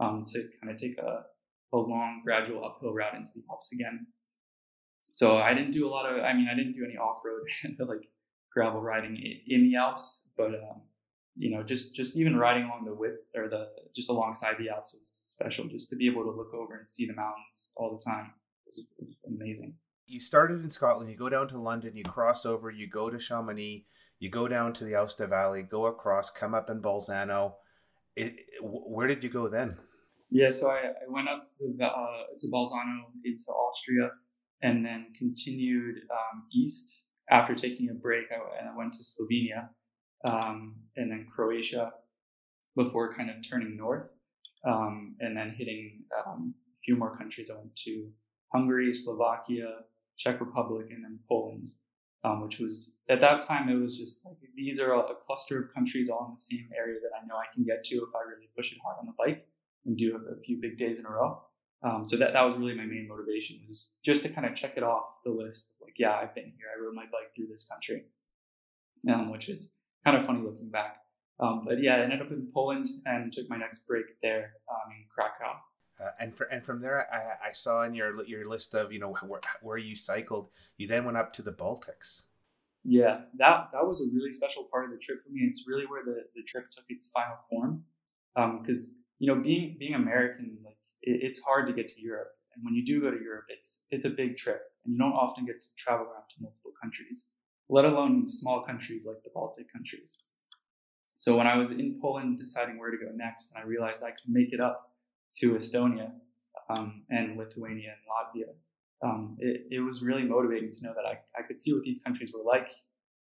um, 0.00 0.24
to 0.26 0.48
kind 0.60 0.74
of 0.74 0.80
take 0.80 0.98
a, 0.98 1.24
a 1.72 1.76
long 1.76 2.22
gradual 2.24 2.64
uphill 2.64 2.92
route 2.92 3.14
into 3.14 3.30
the 3.36 3.42
Alps 3.50 3.72
again. 3.72 4.06
So 5.12 5.38
I 5.38 5.54
didn't 5.54 5.72
do 5.72 5.86
a 5.86 5.90
lot 5.90 6.06
of, 6.06 6.24
I 6.24 6.32
mean, 6.32 6.48
I 6.50 6.56
didn't 6.56 6.72
do 6.72 6.84
any 6.84 6.96
off 6.96 7.22
road 7.24 7.42
like 7.88 8.08
gravel 8.52 8.80
riding 8.80 9.16
in 9.46 9.62
the 9.62 9.76
Alps, 9.76 10.28
but 10.36 10.54
um, 10.54 10.82
you 11.36 11.50
know, 11.50 11.62
just 11.62 11.94
just 11.94 12.16
even 12.16 12.36
riding 12.36 12.64
along 12.64 12.84
the 12.84 12.94
width 12.94 13.20
or 13.34 13.48
the 13.48 13.68
just 13.94 14.10
alongside 14.10 14.54
the 14.58 14.68
Alps 14.68 14.96
was 14.98 15.24
special. 15.26 15.66
Just 15.66 15.88
to 15.90 15.96
be 15.96 16.06
able 16.08 16.24
to 16.24 16.30
look 16.30 16.52
over 16.54 16.76
and 16.76 16.86
see 16.86 17.06
the 17.06 17.14
mountains 17.14 17.70
all 17.76 17.98
the 17.98 18.10
time 18.10 18.32
was, 18.66 18.84
was 18.98 19.14
amazing. 19.26 19.74
You 20.06 20.20
started 20.20 20.62
in 20.62 20.70
Scotland. 20.70 21.10
You 21.10 21.16
go 21.16 21.28
down 21.28 21.48
to 21.48 21.58
London. 21.58 21.96
You 21.96 22.04
cross 22.04 22.44
over. 22.44 22.70
You 22.70 22.88
go 22.88 23.08
to 23.08 23.18
Chamonix. 23.18 23.86
You 24.18 24.30
go 24.30 24.46
down 24.46 24.74
to 24.74 24.84
the 24.84 24.92
Aosta 24.92 25.28
Valley. 25.28 25.62
Go 25.62 25.86
across. 25.86 26.30
Come 26.30 26.54
up 26.54 26.68
in 26.68 26.82
Bolzano. 26.82 27.54
It, 28.14 28.36
where 28.60 29.06
did 29.06 29.24
you 29.24 29.30
go 29.30 29.48
then? 29.48 29.78
Yeah, 30.30 30.50
so 30.50 30.68
I, 30.70 30.78
I 30.78 31.08
went 31.08 31.28
up 31.28 31.48
to, 31.58 31.84
uh, 31.84 32.24
to 32.38 32.46
Bolzano 32.48 33.04
into 33.24 33.46
Austria, 33.48 34.10
and 34.62 34.84
then 34.84 35.06
continued 35.18 35.96
um, 36.10 36.44
east 36.54 37.04
after 37.30 37.54
taking 37.54 37.90
a 37.90 37.94
break, 37.94 38.26
I, 38.30 38.60
and 38.60 38.68
I 38.68 38.76
went 38.76 38.92
to 38.94 39.04
Slovenia 39.04 39.68
um, 40.24 40.76
and 40.96 41.10
then 41.10 41.26
Croatia 41.34 41.92
before 42.76 43.14
kind 43.14 43.30
of 43.30 43.36
turning 43.48 43.76
north 43.76 44.10
um, 44.66 45.16
and 45.20 45.36
then 45.36 45.54
hitting 45.56 46.04
um, 46.26 46.54
a 46.66 46.78
few 46.84 46.96
more 46.96 47.16
countries. 47.16 47.50
I 47.50 47.58
went 47.58 47.74
to 47.76 48.08
Hungary, 48.52 48.92
Slovakia, 48.92 49.80
Czech 50.16 50.40
Republic, 50.40 50.86
and 50.90 51.04
then 51.04 51.18
Poland, 51.28 51.70
um, 52.24 52.42
which 52.42 52.58
was 52.58 52.96
at 53.08 53.20
that 53.20 53.40
time 53.40 53.68
it 53.68 53.74
was 53.74 53.98
just 53.98 54.24
like 54.24 54.36
these 54.54 54.78
are 54.78 54.94
a 54.94 55.14
cluster 55.26 55.62
of 55.62 55.74
countries 55.74 56.08
all 56.08 56.26
in 56.28 56.34
the 56.34 56.40
same 56.40 56.68
area 56.76 56.98
that 57.02 57.10
I 57.20 57.26
know 57.26 57.34
I 57.36 57.52
can 57.54 57.64
get 57.64 57.84
to 57.84 57.96
if 57.96 58.14
I 58.14 58.28
really 58.28 58.48
push 58.56 58.72
it 58.72 58.78
hard 58.82 58.96
on 59.00 59.06
the 59.06 59.14
bike 59.18 59.46
and 59.84 59.96
do 59.96 60.16
a, 60.16 60.34
a 60.34 60.40
few 60.40 60.60
big 60.60 60.78
days 60.78 60.98
in 60.98 61.06
a 61.06 61.10
row. 61.10 61.42
Um, 61.84 62.04
so 62.04 62.16
that, 62.16 62.32
that 62.32 62.42
was 62.42 62.54
really 62.54 62.76
my 62.76 62.84
main 62.84 63.08
motivation 63.08 63.58
was 63.68 63.96
just 64.04 64.22
to 64.22 64.28
kind 64.28 64.46
of 64.46 64.54
check 64.54 64.74
it 64.76 64.84
off 64.84 65.04
the 65.24 65.32
list. 65.32 65.72
Like, 65.92 65.98
yeah, 65.98 66.16
I've 66.16 66.34
been 66.34 66.52
here. 66.56 66.68
I 66.74 66.82
rode 66.82 66.94
my 66.94 67.04
bike 67.04 67.34
through 67.36 67.48
this 67.48 67.66
country, 67.70 68.04
um, 69.12 69.30
which 69.30 69.50
is 69.50 69.74
kind 70.06 70.16
of 70.16 70.24
funny 70.24 70.40
looking 70.42 70.70
back. 70.70 70.96
Um, 71.38 71.64
but 71.66 71.82
yeah, 71.82 71.96
I 71.96 72.00
ended 72.00 72.22
up 72.22 72.30
in 72.30 72.48
Poland 72.54 72.86
and 73.04 73.30
took 73.30 73.50
my 73.50 73.58
next 73.58 73.86
break 73.86 74.06
there 74.22 74.54
um, 74.70 74.92
in 74.92 75.04
Krakow. 75.14 75.58
Uh, 76.02 76.10
and 76.18 76.34
for, 76.34 76.44
and 76.44 76.64
from 76.64 76.80
there, 76.80 77.06
I, 77.12 77.48
I 77.48 77.52
saw 77.52 77.82
in 77.82 77.94
your 77.94 78.24
your 78.24 78.48
list 78.48 78.74
of 78.74 78.90
you 78.92 78.98
know 78.98 79.14
where, 79.26 79.40
where 79.60 79.76
you 79.76 79.96
cycled. 79.96 80.48
You 80.78 80.88
then 80.88 81.04
went 81.04 81.18
up 81.18 81.32
to 81.34 81.42
the 81.42 81.52
Baltics. 81.52 82.22
Yeah, 82.84 83.20
that 83.36 83.68
that 83.72 83.86
was 83.86 84.00
a 84.00 84.14
really 84.14 84.32
special 84.32 84.64
part 84.64 84.86
of 84.86 84.92
the 84.92 84.98
trip 84.98 85.22
for 85.22 85.30
me. 85.30 85.42
It's 85.42 85.64
really 85.68 85.84
where 85.84 86.04
the, 86.04 86.24
the 86.34 86.42
trip 86.42 86.70
took 86.70 86.84
its 86.88 87.10
final 87.10 87.36
form. 87.50 87.84
Because 88.34 88.94
um, 88.96 89.04
you 89.18 89.34
know, 89.34 89.40
being 89.40 89.76
being 89.78 89.94
American, 89.94 90.58
like 90.64 90.78
it, 91.02 91.20
it's 91.22 91.40
hard 91.40 91.66
to 91.66 91.74
get 91.74 91.88
to 91.88 92.00
Europe. 92.00 92.32
And 92.54 92.64
when 92.64 92.74
you 92.74 92.84
do 92.84 93.00
go 93.00 93.10
to 93.10 93.22
Europe, 93.22 93.46
it's 93.48 93.84
it's 93.90 94.06
a 94.06 94.10
big 94.10 94.36
trip, 94.36 94.62
and 94.84 94.94
you 94.94 94.98
don't 94.98 95.12
often 95.12 95.44
get 95.44 95.60
to 95.60 95.68
travel 95.76 96.06
around 96.06 96.28
to 96.30 96.42
multiple 96.42 96.72
countries, 96.80 97.28
let 97.68 97.84
alone 97.84 98.30
small 98.30 98.62
countries 98.62 99.06
like 99.06 99.22
the 99.24 99.30
Baltic 99.34 99.72
countries. 99.72 100.24
So 101.16 101.36
when 101.36 101.46
I 101.46 101.56
was 101.56 101.70
in 101.70 101.98
Poland 102.00 102.38
deciding 102.38 102.78
where 102.78 102.90
to 102.90 102.96
go 102.96 103.10
next, 103.14 103.52
and 103.52 103.62
I 103.62 103.66
realized 103.66 104.02
I 104.02 104.10
could 104.10 104.28
make 104.28 104.52
it 104.52 104.60
up 104.60 104.90
to 105.40 105.54
Estonia 105.54 106.10
um, 106.68 107.04
and 107.10 107.38
Lithuania 107.38 107.94
and 107.94 108.02
Latvia, 108.10 108.52
um, 109.04 109.36
it, 109.38 109.66
it 109.70 109.80
was 109.80 110.02
really 110.02 110.24
motivating 110.24 110.72
to 110.72 110.84
know 110.84 110.94
that 110.94 111.06
I, 111.06 111.18
I 111.38 111.46
could 111.46 111.60
see 111.60 111.72
what 111.72 111.82
these 111.82 112.02
countries 112.02 112.32
were 112.34 112.44
like 112.44 112.68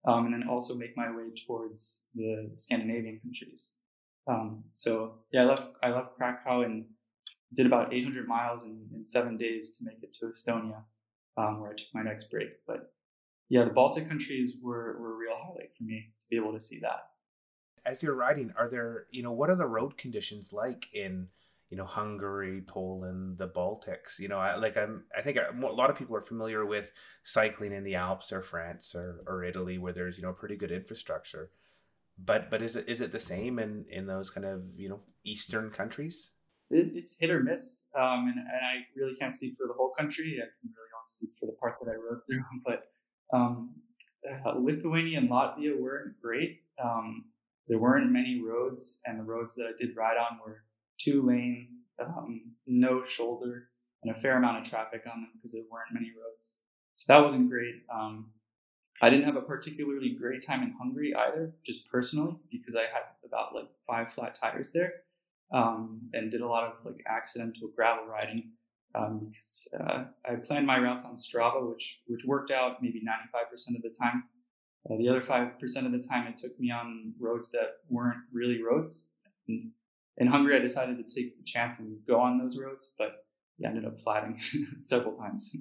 um, 0.07 0.27
and 0.27 0.35
then 0.35 0.49
also 0.49 0.75
make 0.75 0.97
my 0.97 1.11
way 1.11 1.25
towards 1.47 2.05
the 2.15 2.51
Scandinavian 2.57 3.21
countries. 3.21 3.75
Um, 4.27 4.65
so 4.75 5.19
yeah, 5.33 5.43
I 5.43 5.45
left 5.45 5.69
I 5.83 5.91
left 5.91 6.17
Krakow 6.17 6.63
and 6.63 6.87
did 7.55 7.67
about 7.67 7.93
800 7.93 8.27
miles 8.27 8.65
in, 8.65 8.87
in 8.95 9.05
seven 9.07 9.37
days 9.37 9.77
to 9.77 9.85
make 9.85 10.03
it 10.03 10.15
to 10.21 10.27
Estonia, 10.27 10.83
um, 11.37 11.61
where 11.61 11.71
I 11.71 11.75
took 11.75 11.89
my 11.95 12.03
next 12.03 12.31
break. 12.31 12.49
But 12.67 12.93
yeah, 13.49 13.65
the 13.65 13.71
Baltic 13.71 14.09
countries 14.09 14.57
were, 14.63 14.97
were 14.99 15.15
a 15.15 15.17
real 15.17 15.37
highlight 15.37 15.77
for 15.77 15.85
me 15.85 16.11
to 16.21 16.27
be 16.29 16.37
able 16.37 16.53
to 16.53 16.61
see 16.61 16.81
that. 16.81 17.09
As 17.87 18.03
you're 18.03 18.15
riding, 18.15 18.53
are 18.57 18.69
there 18.69 19.07
you 19.11 19.23
know 19.23 19.33
what 19.33 19.51
are 19.51 19.57
the 19.57 19.67
road 19.67 19.99
conditions 19.99 20.53
like 20.53 20.87
in 20.95 21.29
you 21.75 21.77
know 21.77 21.85
Hungary, 21.85 22.63
Poland, 22.67 23.39
the 23.39 23.49
Baltics. 23.49 24.19
You 24.19 24.29
know, 24.29 24.39
I, 24.39 24.55
like 24.55 24.77
I'm, 24.77 25.05
I 25.17 25.23
think 25.23 25.39
a 25.39 25.67
lot 25.67 25.91
of 25.91 25.99
people 25.99 26.17
are 26.17 26.23
familiar 26.23 26.65
with 26.65 26.93
cycling 27.25 27.73
in 27.73 27.85
the 27.85 27.97
Alps 27.97 28.33
or 28.33 28.43
France 28.43 28.95
or, 28.95 29.21
or 29.27 29.43
Italy, 29.45 29.79
where 29.79 29.93
there's 29.93 30.17
you 30.17 30.23
know 30.23 30.33
pretty 30.33 30.57
good 30.57 30.71
infrastructure. 30.71 31.51
But 32.17 32.51
but 32.51 32.63
is 32.63 32.77
it 32.77 32.89
is 32.89 33.01
it 33.01 33.13
the 33.13 33.19
same 33.21 33.59
in 33.59 33.87
in 33.91 34.07
those 34.07 34.31
kind 34.31 34.47
of 34.47 34.65
you 34.77 34.89
know 34.89 35.01
eastern 35.25 35.71
countries? 35.71 36.31
It, 36.71 36.93
it's 36.95 37.17
hit 37.19 37.31
or 37.31 37.41
miss, 37.41 37.87
um, 37.99 38.29
and, 38.29 38.39
and 38.39 38.65
I 38.65 38.87
really 38.97 39.17
can't 39.17 39.35
speak 39.35 39.57
for 39.57 39.67
the 39.67 39.75
whole 39.75 39.93
country. 39.99 40.39
I 40.39 40.47
can 40.61 40.71
really 40.71 40.94
speak 41.07 41.31
for 41.39 41.47
the 41.47 41.53
part 41.53 41.77
that 41.81 41.91
I 41.91 41.95
rode 41.95 42.21
through. 42.27 42.45
But 42.65 42.89
um, 43.33 43.75
uh, 44.47 44.59
Lithuania 44.59 45.19
and 45.19 45.31
Latvia 45.31 45.79
weren't 45.79 46.21
great. 46.21 46.63
Um, 46.83 47.27
there 47.69 47.79
weren't 47.79 48.11
many 48.11 48.43
roads, 48.43 49.01
and 49.07 49.19
the 49.19 49.25
roads 49.25 49.55
that 49.55 49.65
I 49.67 49.73
did 49.79 49.97
ride 49.97 50.17
on 50.19 50.39
were 50.45 50.65
two 50.99 51.23
lane, 51.27 51.69
um, 51.99 52.53
no 52.67 53.05
shoulder, 53.05 53.69
and 54.03 54.15
a 54.15 54.19
fair 54.21 54.37
amount 54.37 54.59
of 54.59 54.71
traffic 54.71 55.03
on 55.07 55.23
them 55.23 55.31
because 55.35 55.53
there 55.53 55.63
weren't 55.71 55.93
many 55.93 56.11
roads. 56.11 56.55
So 56.97 57.05
that 57.09 57.23
wasn't 57.23 57.49
great. 57.49 57.75
Um, 57.93 58.31
I 59.03 59.11
didn't 59.11 59.25
have 59.25 59.37
a 59.37 59.43
particularly 59.43 60.17
great 60.19 60.47
time 60.47 60.63
in 60.63 60.75
Hungary 60.79 61.15
either, 61.15 61.53
just 61.65 61.89
personally, 61.91 62.37
because 62.51 62.77
I 62.77 62.83
had 62.83 63.03
about 63.27 63.55
like 63.55 63.69
five 63.87 64.13
flat 64.13 64.35
tires 64.35 64.71
there 64.73 64.93
um, 65.53 66.01
and 66.13 66.31
did 66.31 66.41
a 66.41 66.47
lot 66.47 66.65
of 66.65 66.73
like 66.85 67.03
accidental 67.09 67.71
gravel 67.75 68.07
riding. 68.07 68.51
Um, 68.95 69.29
because 69.31 69.67
uh, 69.81 70.05
I 70.25 70.37
planned 70.37 70.67
my 70.67 70.79
routes 70.79 71.05
on 71.05 71.17
Strava, 71.17 71.69
which 71.69 72.03
which 72.07 72.25
worked 72.25 72.51
out 72.51 72.83
maybe 72.83 73.01
95% 73.01 73.77
of 73.77 73.83
the 73.83 73.91
time. 73.91 74.25
Uh, 74.89 74.97
the 74.99 75.09
other 75.09 75.21
five 75.21 75.59
percent 75.59 75.87
of 75.87 75.93
the 75.93 75.99
time, 76.07 76.27
it 76.27 76.37
took 76.37 76.59
me 76.61 76.71
on 76.71 77.13
roads 77.19 77.51
that 77.51 77.79
weren't 77.89 78.21
really 78.33 78.63
roads. 78.63 79.09
And 79.49 79.71
in 80.19 80.27
Hungary, 80.27 80.57
I 80.57 80.61
decided 80.61 80.97
to 80.97 81.15
take 81.15 81.37
the 81.37 81.45
chance 81.45 81.79
and 81.79 81.99
go 82.07 82.21
on 82.21 82.39
those 82.39 82.59
roads, 82.59 82.95
but 82.99 83.25
yeah, 83.59 83.69
ended 83.69 83.85
up 83.85 84.01
flatting 84.01 84.41
several 84.83 85.15
times. 85.15 85.57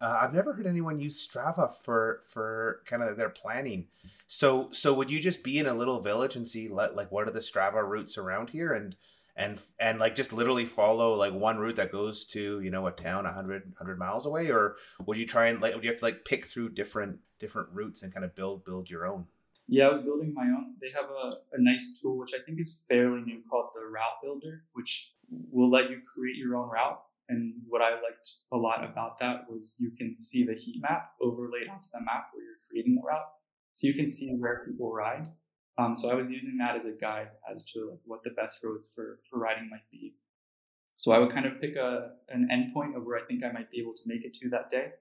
Uh, 0.00 0.18
I've 0.20 0.34
never 0.34 0.52
heard 0.52 0.66
anyone 0.66 1.00
use 1.00 1.26
Strava 1.26 1.72
for 1.82 2.22
for 2.28 2.82
kind 2.86 3.02
of 3.02 3.16
their 3.16 3.30
planning. 3.30 3.86
So 4.26 4.68
so 4.72 4.92
would 4.92 5.10
you 5.10 5.20
just 5.20 5.42
be 5.42 5.58
in 5.58 5.66
a 5.66 5.74
little 5.74 6.00
village 6.00 6.36
and 6.36 6.48
see 6.48 6.68
let, 6.68 6.94
like 6.94 7.10
what 7.10 7.26
are 7.26 7.32
the 7.32 7.40
Strava 7.40 7.82
routes 7.82 8.18
around 8.18 8.50
here 8.50 8.72
and 8.74 8.94
and 9.36 9.58
and 9.78 9.98
like 9.98 10.14
just 10.14 10.32
literally 10.32 10.64
follow 10.64 11.14
like 11.14 11.32
one 11.32 11.58
route 11.58 11.76
that 11.76 11.92
goes 11.92 12.24
to 12.24 12.60
you 12.60 12.70
know 12.70 12.86
a 12.86 12.92
town 12.92 13.24
100 13.24 13.64
100 13.78 13.98
miles 13.98 14.26
away 14.26 14.50
or 14.50 14.76
would 15.04 15.18
you 15.18 15.26
try 15.26 15.46
and 15.46 15.60
like 15.60 15.74
would 15.74 15.84
you 15.84 15.90
have 15.90 15.98
to 15.98 16.04
like 16.04 16.24
pick 16.24 16.46
through 16.46 16.70
different 16.70 17.18
different 17.38 17.68
routes 17.72 18.02
and 18.02 18.12
kind 18.12 18.24
of 18.24 18.34
build 18.34 18.64
build 18.64 18.88
your 18.88 19.06
own 19.06 19.26
yeah, 19.68 19.86
I 19.86 19.90
was 19.90 20.00
building 20.00 20.32
my 20.32 20.44
own. 20.44 20.74
They 20.80 20.90
have 20.94 21.10
a, 21.10 21.56
a 21.56 21.58
nice 21.58 21.98
tool, 22.00 22.18
which 22.18 22.32
I 22.34 22.42
think 22.44 22.60
is 22.60 22.78
fairly 22.88 23.20
new, 23.22 23.42
called 23.50 23.70
the 23.74 23.80
Route 23.80 24.22
Builder, 24.22 24.62
which 24.74 25.10
will 25.50 25.70
let 25.70 25.90
you 25.90 26.00
create 26.06 26.36
your 26.36 26.56
own 26.56 26.68
route. 26.68 27.00
And 27.28 27.54
what 27.68 27.82
I 27.82 27.90
liked 27.90 28.30
a 28.52 28.56
lot 28.56 28.84
about 28.84 29.18
that 29.18 29.50
was 29.50 29.74
you 29.80 29.90
can 29.90 30.16
see 30.16 30.44
the 30.44 30.54
heat 30.54 30.80
map 30.80 31.10
overlaid 31.20 31.68
onto 31.68 31.88
the 31.92 32.00
map 32.00 32.28
where 32.32 32.44
you're 32.44 32.62
creating 32.68 32.94
the 32.94 33.02
route. 33.02 33.26
So 33.74 33.88
you 33.88 33.94
can 33.94 34.08
see 34.08 34.30
where 34.36 34.62
people 34.64 34.92
ride. 34.92 35.26
Um, 35.78 35.94
so 35.94 36.10
I 36.10 36.14
was 36.14 36.30
using 36.30 36.56
that 36.58 36.76
as 36.76 36.86
a 36.86 36.92
guide 36.92 37.28
as 37.52 37.64
to 37.72 37.90
like 37.90 38.00
what 38.06 38.22
the 38.24 38.30
best 38.30 38.62
roads 38.64 38.88
for, 38.94 39.18
for 39.28 39.38
riding 39.38 39.68
might 39.68 39.88
be. 39.90 40.14
So 40.96 41.12
I 41.12 41.18
would 41.18 41.30
kind 41.30 41.44
of 41.44 41.60
pick 41.60 41.76
a 41.76 42.12
an 42.30 42.48
endpoint 42.50 42.96
of 42.96 43.04
where 43.04 43.18
I 43.18 43.22
think 43.22 43.44
I 43.44 43.52
might 43.52 43.70
be 43.70 43.78
able 43.78 43.92
to 43.94 44.02
make 44.06 44.24
it 44.24 44.34
to 44.34 44.48
that 44.50 44.70
day, 44.70 44.92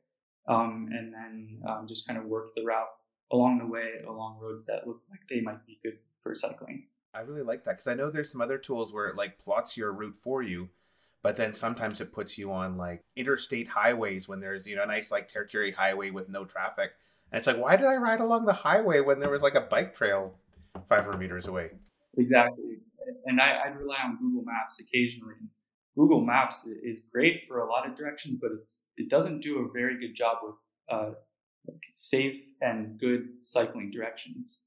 um, 0.47 0.89
and 0.91 1.13
then 1.13 1.61
um, 1.67 1.87
just 1.87 2.05
kind 2.05 2.19
of 2.19 2.25
work 2.25 2.53
the 2.55 2.63
route 2.63 2.89
along 3.31 3.59
the 3.59 3.65
way 3.65 4.01
along 4.07 4.37
roads 4.41 4.65
that 4.65 4.85
look 4.85 5.01
like 5.09 5.21
they 5.29 5.39
might 5.39 5.65
be 5.65 5.79
good 5.81 5.97
for 6.21 6.35
cycling. 6.35 6.87
I 7.13 7.21
really 7.21 7.43
like 7.43 7.63
that 7.63 7.71
because 7.71 7.87
I 7.87 7.93
know 7.93 8.11
there's 8.11 8.29
some 8.29 8.41
other 8.41 8.57
tools 8.57 8.91
where 8.91 9.07
it 9.07 9.15
like 9.15 9.39
plots 9.39 9.77
your 9.77 9.93
route 9.93 10.17
for 10.21 10.43
you, 10.43 10.69
but 11.23 11.37
then 11.37 11.53
sometimes 11.53 12.01
it 12.01 12.11
puts 12.11 12.37
you 12.37 12.51
on 12.51 12.77
like 12.77 13.05
interstate 13.15 13.69
highways 13.69 14.27
when 14.27 14.41
there's 14.41 14.67
you 14.67 14.75
know 14.75 14.83
a 14.83 14.87
nice 14.87 15.11
like 15.11 15.29
tertiary 15.29 15.71
highway 15.71 16.11
with 16.11 16.27
no 16.27 16.43
traffic, 16.43 16.91
and 17.31 17.39
it's 17.39 17.47
like 17.47 17.57
why 17.57 17.77
did 17.77 17.85
I 17.85 17.95
ride 17.95 18.19
along 18.19 18.45
the 18.45 18.53
highway 18.53 18.99
when 18.99 19.21
there 19.21 19.29
was 19.29 19.41
like 19.41 19.55
a 19.55 19.61
bike 19.61 19.95
trail 19.95 20.35
500 20.87 21.17
meters 21.17 21.47
away? 21.47 21.71
Exactly, 22.17 22.77
and 23.25 23.39
I, 23.39 23.51
I 23.65 23.67
rely 23.67 23.97
on 24.03 24.17
Google 24.17 24.43
Maps 24.45 24.79
occasionally. 24.79 25.35
Google 25.97 26.21
Maps 26.21 26.67
is 26.83 27.01
great 27.11 27.43
for 27.47 27.59
a 27.59 27.69
lot 27.69 27.87
of 27.87 27.95
directions, 27.95 28.39
but 28.41 28.51
it 28.97 29.09
doesn't 29.09 29.41
do 29.41 29.59
a 29.59 29.71
very 29.71 29.99
good 29.99 30.15
job 30.15 30.37
with 30.43 30.55
uh, 30.91 31.11
safe 31.95 32.41
and 32.61 32.99
good 32.99 33.27
cycling 33.39 33.91
directions. 33.91 34.59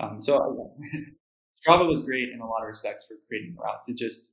Um, 0.00 0.20
so 0.20 0.38
Strava 1.66 1.88
was 1.88 2.04
great 2.04 2.30
in 2.30 2.40
a 2.40 2.46
lot 2.46 2.62
of 2.62 2.68
respects 2.68 3.06
for 3.06 3.14
creating 3.28 3.56
routes. 3.58 3.88
It 3.88 3.96
just 3.96 4.30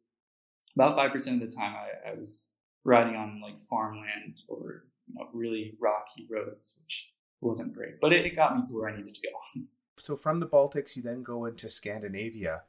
about 0.76 0.96
five 0.96 1.12
percent 1.12 1.42
of 1.42 1.50
the 1.50 1.56
time 1.56 1.74
I, 1.76 2.12
I, 2.12 2.14
was 2.14 2.50
riding 2.84 3.16
on 3.16 3.42
like 3.42 3.56
farmland 3.70 4.38
or 4.48 4.86
you 5.08 5.16
know, 5.16 5.28
really 5.34 5.76
rocky 5.80 6.28
roads, 6.30 6.80
which 6.82 7.08
wasn't 7.42 7.74
great. 7.74 8.00
But 8.02 8.14
it, 8.14 8.26
it 8.26 8.36
got 8.36 8.56
me 8.56 8.64
to 8.68 8.74
where 8.74 8.90
I 8.90 8.98
needed 8.98 9.16
to 9.16 9.22
go. 9.22 9.62
so 10.04 10.16
from 10.16 10.40
the 10.40 10.48
Baltics, 10.48 10.96
you 10.96 11.04
then 11.04 11.24
go 11.24 11.46
into 11.46 11.70
Scandinavia. 11.70 12.64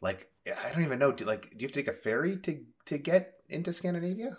Like 0.00 0.30
I 0.46 0.70
don't 0.72 0.84
even 0.84 0.98
know. 0.98 1.12
Do, 1.12 1.24
like, 1.24 1.50
do 1.50 1.56
you 1.58 1.66
have 1.66 1.72
to 1.72 1.82
take 1.82 1.88
a 1.88 1.96
ferry 1.96 2.36
to 2.38 2.60
to 2.86 2.98
get 2.98 3.40
into 3.48 3.72
Scandinavia? 3.72 4.36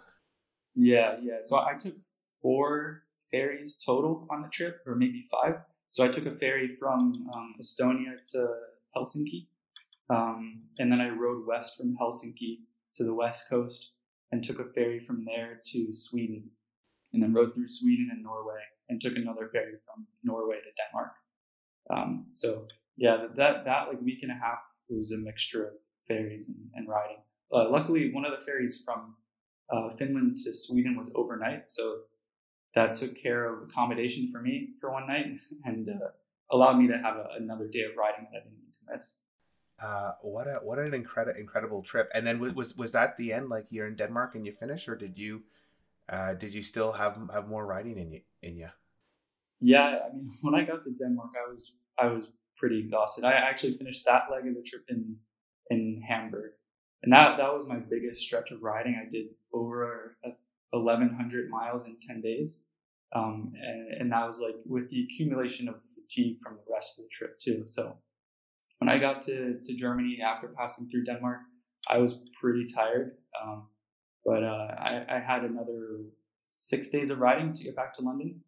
Yeah, 0.76 1.16
yeah. 1.22 1.40
So 1.46 1.58
I 1.58 1.74
took 1.80 1.96
four 2.42 3.04
ferries 3.32 3.82
total 3.84 4.28
on 4.30 4.42
the 4.42 4.50
trip, 4.50 4.82
or 4.86 4.96
maybe 4.96 5.26
five. 5.32 5.56
So 5.90 6.04
I 6.04 6.10
took 6.10 6.26
a 6.26 6.36
ferry 6.36 6.76
from 6.80 7.28
um, 7.34 7.56
Estonia 7.60 8.24
to 8.34 8.48
Helsinki, 8.96 9.48
um, 10.10 10.62
and 10.78 10.92
then 10.92 11.02
I 11.02 11.10
rode 11.10 11.48
west 11.48 11.78
from 11.78 11.98
Helsinki 11.98 12.60
to 12.98 13.04
the 13.04 13.14
west 13.14 13.50
coast, 13.50 13.92
and 14.32 14.44
took 14.44 14.60
a 14.60 14.66
ferry 14.66 15.00
from 15.00 15.26
there 15.26 15.62
to 15.72 15.94
Sweden, 15.94 16.44
and 17.14 17.24
then 17.24 17.34
rode 17.34 17.54
through 17.56 17.70
Sweden 17.70 18.10
and 18.12 18.22
Norway, 18.22 18.62
and 18.90 19.02
took 19.02 19.16
another 19.16 19.48
ferry 19.48 19.78
from 19.86 20.06
Norway 20.24 20.58
to 20.58 20.72
Denmark. 20.84 21.14
Um, 21.90 22.28
so 22.34 22.68
yeah, 22.98 23.28
that 23.36 23.66
that 23.66 23.88
like 23.88 24.02
week 24.02 24.24
and 24.24 24.32
a 24.32 24.36
half 24.36 24.60
was 24.90 25.12
a 25.12 25.18
mixture 25.18 25.66
of 25.66 25.74
ferries 26.08 26.48
and, 26.48 26.58
and 26.76 26.88
riding. 26.88 27.18
Uh, 27.52 27.70
luckily, 27.70 28.12
one 28.14 28.26
of 28.26 28.38
the 28.38 28.44
ferries 28.44 28.84
from 28.86 29.16
uh, 29.70 29.96
Finland 29.98 30.38
to 30.44 30.54
Sweden 30.54 30.98
was 30.98 31.12
overnight, 31.16 31.72
so 31.72 32.00
that 32.76 32.96
took 32.96 33.22
care 33.22 33.46
of 33.46 33.70
accommodation 33.70 34.32
for 34.32 34.42
me 34.42 34.72
for 34.80 34.92
one 34.92 35.08
night 35.08 35.26
and 35.66 35.88
uh, 35.90 36.10
allowed 36.52 36.78
me 36.78 36.88
to 36.88 36.98
have 36.98 37.16
a, 37.18 37.28
another 37.38 37.68
day 37.68 37.84
of 37.84 37.98
riding 37.98 38.28
that 38.32 38.38
I 38.38 38.44
didn't 38.44 38.60
need 38.60 38.74
to 38.74 38.96
miss. 38.96 39.16
Uh, 39.82 40.14
what 40.22 40.48
a 40.48 40.60
what 40.64 40.80
an 40.80 40.94
incredible 40.94 41.40
incredible 41.40 41.84
trip! 41.84 42.10
And 42.14 42.26
then 42.26 42.40
was 42.56 42.78
was 42.78 42.94
that 42.94 43.18
the 43.18 43.34
end? 43.34 43.50
Like 43.50 43.66
you're 43.70 43.88
in 43.88 43.96
Denmark 43.96 44.36
and 44.36 44.46
you 44.46 44.54
finish, 44.54 44.88
or 44.88 44.96
did 44.96 45.18
you 45.18 45.44
uh, 46.08 46.34
did 46.34 46.54
you 46.54 46.62
still 46.62 46.94
have 46.94 47.20
have 47.34 47.50
more 47.50 47.66
riding 47.66 47.98
in 47.98 48.12
you 48.12 48.22
in 48.42 48.58
you? 48.58 48.70
Yeah, 49.66 49.98
I 50.06 50.14
mean, 50.14 50.30
when 50.42 50.56
I 50.56 50.64
got 50.64 50.82
to 50.84 50.92
Denmark, 50.92 51.32
I 51.36 51.52
was 51.52 51.74
I 52.00 52.08
was 52.08 52.30
pretty 52.58 52.80
exhausted. 52.80 53.26
I 53.26 53.34
actually 53.34 53.74
finished 53.74 54.06
that 54.06 54.24
leg 54.32 54.48
of 54.48 54.56
the 54.56 54.62
trip 54.62 54.86
in 54.90 55.18
in 55.70 56.02
Hamburg, 56.08 56.52
and 57.04 57.12
that 57.12 57.38
that 57.38 57.54
was 57.54 57.68
my 57.68 57.78
biggest 57.78 58.22
stretch 58.22 58.52
of 58.52 58.62
riding. 58.62 58.96
I 58.96 59.10
did 59.10 59.28
over 59.54 60.18
1,100 60.72 61.50
miles 61.50 61.86
in 61.86 61.96
10 62.06 62.22
days. 62.22 62.60
Um, 63.16 63.54
and, 63.62 64.02
and 64.02 64.12
that 64.12 64.26
was 64.26 64.42
like 64.42 64.56
with 64.66 64.90
the 64.90 65.04
accumulation 65.04 65.70
of 65.70 65.76
fatigue 65.94 66.38
from 66.44 66.56
the 66.56 66.74
rest 66.74 67.00
of 67.00 67.06
the 67.06 67.10
trip 67.10 67.40
too. 67.40 67.64
So 67.68 67.98
when 68.80 68.90
I 68.90 68.98
got 68.98 69.22
to, 69.24 69.60
to 69.66 69.76
Germany 69.76 70.20
after 70.22 70.50
passing 70.50 70.90
through 70.90 71.06
Denmark, 71.06 71.40
I 71.88 71.98
was 72.00 72.24
pretty 72.40 72.66
tired. 72.66 73.16
Um, 73.42 73.68
but 74.26 74.44
uh, 74.44 74.76
I, 74.78 75.06
I, 75.08 75.20
had 75.20 75.44
another 75.44 76.00
six 76.56 76.90
days 76.90 77.10
of 77.10 77.20
riding 77.20 77.54
to 77.54 77.64
get 77.64 77.76
back 77.76 77.94
to 77.96 78.02
London, 78.02 78.42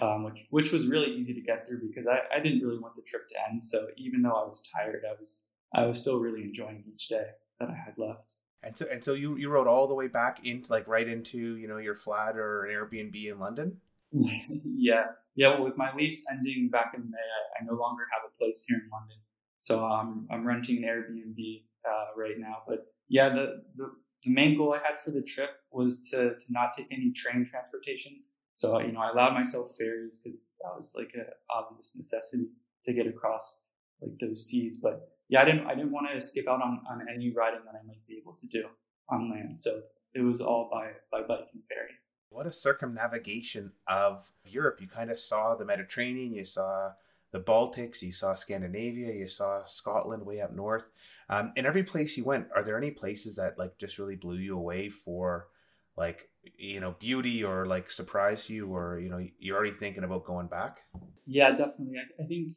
um, 0.00 0.24
which 0.24 0.46
which 0.50 0.72
was 0.72 0.86
really 0.86 1.14
easy 1.14 1.34
to 1.34 1.40
get 1.40 1.66
through 1.66 1.80
because 1.86 2.06
I, 2.06 2.36
I 2.36 2.40
didn't 2.40 2.60
really 2.60 2.78
want 2.78 2.96
the 2.96 3.02
trip 3.02 3.28
to 3.28 3.34
end. 3.50 3.64
So 3.64 3.88
even 3.96 4.22
though 4.22 4.30
I 4.30 4.48
was 4.48 4.62
tired, 4.74 5.02
I 5.08 5.14
was 5.18 5.44
I 5.74 5.86
was 5.86 5.98
still 5.98 6.18
really 6.18 6.42
enjoying 6.42 6.84
each 6.92 7.08
day 7.08 7.26
that 7.60 7.68
I 7.68 7.74
had 7.74 7.94
left. 7.98 8.34
And 8.62 8.76
so 8.76 8.86
and 8.90 9.02
so 9.02 9.12
you 9.14 9.36
you 9.36 9.50
rode 9.50 9.66
all 9.66 9.88
the 9.88 9.94
way 9.94 10.08
back 10.08 10.46
into 10.46 10.70
like 10.72 10.86
right 10.88 11.06
into 11.06 11.56
you 11.56 11.68
know 11.68 11.78
your 11.78 11.96
flat 11.96 12.36
or 12.36 12.64
an 12.64 12.74
Airbnb 12.74 13.30
in 13.30 13.38
London. 13.38 13.78
yeah, 14.12 15.06
yeah. 15.34 15.48
Well, 15.48 15.64
with 15.64 15.76
my 15.76 15.94
lease 15.94 16.24
ending 16.30 16.68
back 16.70 16.92
in 16.94 17.10
May, 17.10 17.16
I, 17.16 17.62
I 17.62 17.64
no 17.64 17.74
longer 17.74 18.04
have 18.12 18.30
a 18.30 18.36
place 18.36 18.64
here 18.68 18.78
in 18.78 18.90
London, 18.90 19.16
so 19.58 19.84
um, 19.84 20.28
I'm 20.30 20.46
renting 20.46 20.78
an 20.78 20.84
Airbnb 20.84 21.62
uh, 21.88 22.06
right 22.16 22.38
now. 22.38 22.58
But 22.68 22.86
yeah, 23.08 23.30
the 23.30 23.62
the 23.76 23.90
the 24.24 24.30
main 24.30 24.56
goal 24.56 24.74
I 24.74 24.78
had 24.78 25.00
for 25.02 25.10
the 25.10 25.22
trip 25.22 25.50
was 25.70 26.00
to, 26.10 26.34
to 26.36 26.44
not 26.48 26.70
take 26.76 26.86
any 26.92 27.10
train 27.10 27.44
transportation. 27.44 28.20
So, 28.56 28.78
you 28.80 28.92
know, 28.92 29.00
I 29.00 29.10
allowed 29.10 29.34
myself 29.34 29.72
ferries 29.76 30.20
because 30.22 30.48
that 30.62 30.74
was 30.76 30.94
like 30.96 31.10
an 31.14 31.26
obvious 31.50 31.92
necessity 31.96 32.46
to 32.84 32.92
get 32.92 33.06
across 33.06 33.62
like 34.00 34.12
those 34.20 34.46
seas. 34.46 34.76
But 34.80 35.08
yeah, 35.28 35.42
I 35.42 35.44
didn't, 35.44 35.66
I 35.66 35.74
didn't 35.74 35.92
want 35.92 36.06
to 36.12 36.20
skip 36.20 36.48
out 36.48 36.62
on, 36.62 36.80
on 36.88 37.06
any 37.12 37.32
riding 37.32 37.60
that 37.64 37.74
I 37.74 37.86
might 37.86 38.06
be 38.06 38.18
able 38.20 38.34
to 38.34 38.46
do 38.46 38.64
on 39.08 39.30
land. 39.30 39.60
So 39.60 39.80
it 40.14 40.20
was 40.20 40.40
all 40.40 40.68
by, 40.70 40.90
by 41.10 41.26
bike 41.26 41.48
and 41.52 41.62
ferry. 41.64 41.90
What 42.28 42.46
a 42.46 42.52
circumnavigation 42.52 43.72
of 43.86 44.30
Europe. 44.44 44.80
You 44.80 44.88
kind 44.88 45.10
of 45.10 45.18
saw 45.18 45.54
the 45.54 45.64
Mediterranean, 45.64 46.32
you 46.32 46.44
saw 46.44 46.92
the 47.30 47.40
Baltics, 47.40 48.02
you 48.02 48.12
saw 48.12 48.34
Scandinavia, 48.34 49.12
you 49.12 49.28
saw 49.28 49.64
Scotland 49.64 50.24
way 50.24 50.40
up 50.40 50.52
north. 50.52 50.88
Um, 51.28 51.52
in 51.56 51.66
every 51.66 51.82
place 51.82 52.16
you 52.16 52.24
went, 52.24 52.48
are 52.54 52.62
there 52.62 52.76
any 52.76 52.90
places 52.90 53.36
that 53.36 53.58
like 53.58 53.78
just 53.78 53.98
really 53.98 54.16
blew 54.16 54.36
you 54.36 54.56
away 54.56 54.88
for 54.90 55.48
like 55.96 56.28
you 56.56 56.80
know 56.80 56.94
beauty 56.98 57.44
or 57.44 57.66
like 57.66 57.90
surprise 57.90 58.48
you 58.50 58.74
or 58.74 58.98
you 58.98 59.08
know 59.08 59.26
you're 59.38 59.56
already 59.56 59.72
thinking 59.72 60.04
about 60.04 60.24
going 60.24 60.46
back? 60.46 60.82
Yeah, 61.26 61.50
definitely. 61.50 61.94
I, 61.98 62.22
I 62.22 62.26
think 62.26 62.52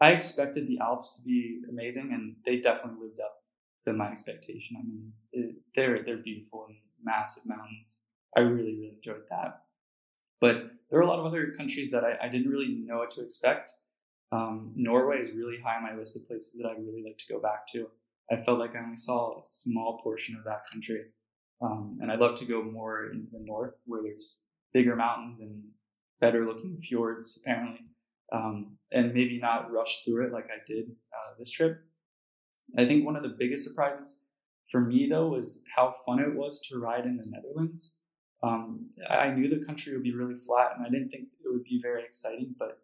I 0.00 0.10
expected 0.10 0.66
the 0.66 0.78
Alps 0.80 1.16
to 1.16 1.22
be 1.22 1.62
amazing, 1.68 2.12
and 2.12 2.36
they 2.44 2.60
definitely 2.60 3.06
lived 3.06 3.20
up 3.20 3.42
to 3.84 3.92
my 3.92 4.10
expectation. 4.10 4.76
I 4.78 4.82
mean, 4.82 5.12
it, 5.32 5.56
they're 5.74 6.02
they're 6.02 6.18
beautiful 6.18 6.66
and 6.68 6.76
massive 7.02 7.46
mountains. 7.46 7.98
I 8.36 8.40
really 8.40 8.74
really 8.74 8.94
enjoyed 8.96 9.24
that. 9.30 9.62
But 10.40 10.72
there 10.90 10.98
are 10.98 11.02
a 11.02 11.06
lot 11.06 11.20
of 11.20 11.26
other 11.26 11.52
countries 11.56 11.90
that 11.92 12.04
I, 12.04 12.18
I 12.26 12.28
didn't 12.28 12.50
really 12.50 12.82
know 12.84 12.98
what 12.98 13.12
to 13.12 13.22
expect. 13.22 13.72
Um, 14.32 14.72
Norway 14.74 15.20
is 15.20 15.30
really 15.32 15.58
high 15.62 15.76
on 15.76 15.82
my 15.82 15.94
list 15.94 16.16
of 16.16 16.26
places 16.26 16.54
that 16.54 16.66
I'd 16.66 16.84
really 16.84 17.04
like 17.04 17.18
to 17.18 17.32
go 17.32 17.40
back 17.40 17.66
to. 17.68 17.88
I 18.30 18.36
felt 18.36 18.58
like 18.58 18.74
I 18.74 18.80
only 18.80 18.96
saw 18.96 19.40
a 19.40 19.42
small 19.44 20.00
portion 20.02 20.36
of 20.36 20.44
that 20.44 20.62
country. 20.72 21.04
Um, 21.62 21.98
and 22.00 22.10
I'd 22.10 22.18
love 22.18 22.36
to 22.38 22.44
go 22.44 22.62
more 22.62 23.10
into 23.10 23.28
the 23.32 23.44
north 23.44 23.74
where 23.86 24.02
there's 24.02 24.42
bigger 24.72 24.96
mountains 24.96 25.40
and 25.40 25.62
better 26.20 26.46
looking 26.46 26.76
fjords, 26.78 27.40
apparently. 27.40 27.86
Um, 28.32 28.78
and 28.90 29.12
maybe 29.12 29.38
not 29.38 29.70
rush 29.70 30.04
through 30.04 30.26
it 30.26 30.32
like 30.32 30.46
I 30.46 30.62
did 30.66 30.86
uh, 31.12 31.34
this 31.38 31.50
trip. 31.50 31.80
I 32.78 32.86
think 32.86 33.04
one 33.04 33.16
of 33.16 33.22
the 33.22 33.36
biggest 33.38 33.68
surprises 33.68 34.20
for 34.70 34.80
me, 34.80 35.06
though, 35.08 35.28
was 35.28 35.62
how 35.76 35.94
fun 36.06 36.18
it 36.18 36.34
was 36.34 36.60
to 36.68 36.78
ride 36.78 37.04
in 37.04 37.18
the 37.18 37.26
Netherlands. 37.26 37.94
Um, 38.42 38.86
I 39.08 39.28
knew 39.28 39.48
the 39.48 39.64
country 39.64 39.92
would 39.92 40.02
be 40.02 40.14
really 40.14 40.34
flat, 40.34 40.72
and 40.76 40.86
I 40.86 40.90
didn't 40.90 41.10
think 41.10 41.24
it 41.44 41.52
would 41.52 41.64
be 41.64 41.78
very 41.80 42.02
exciting. 42.02 42.54
But 42.58 42.78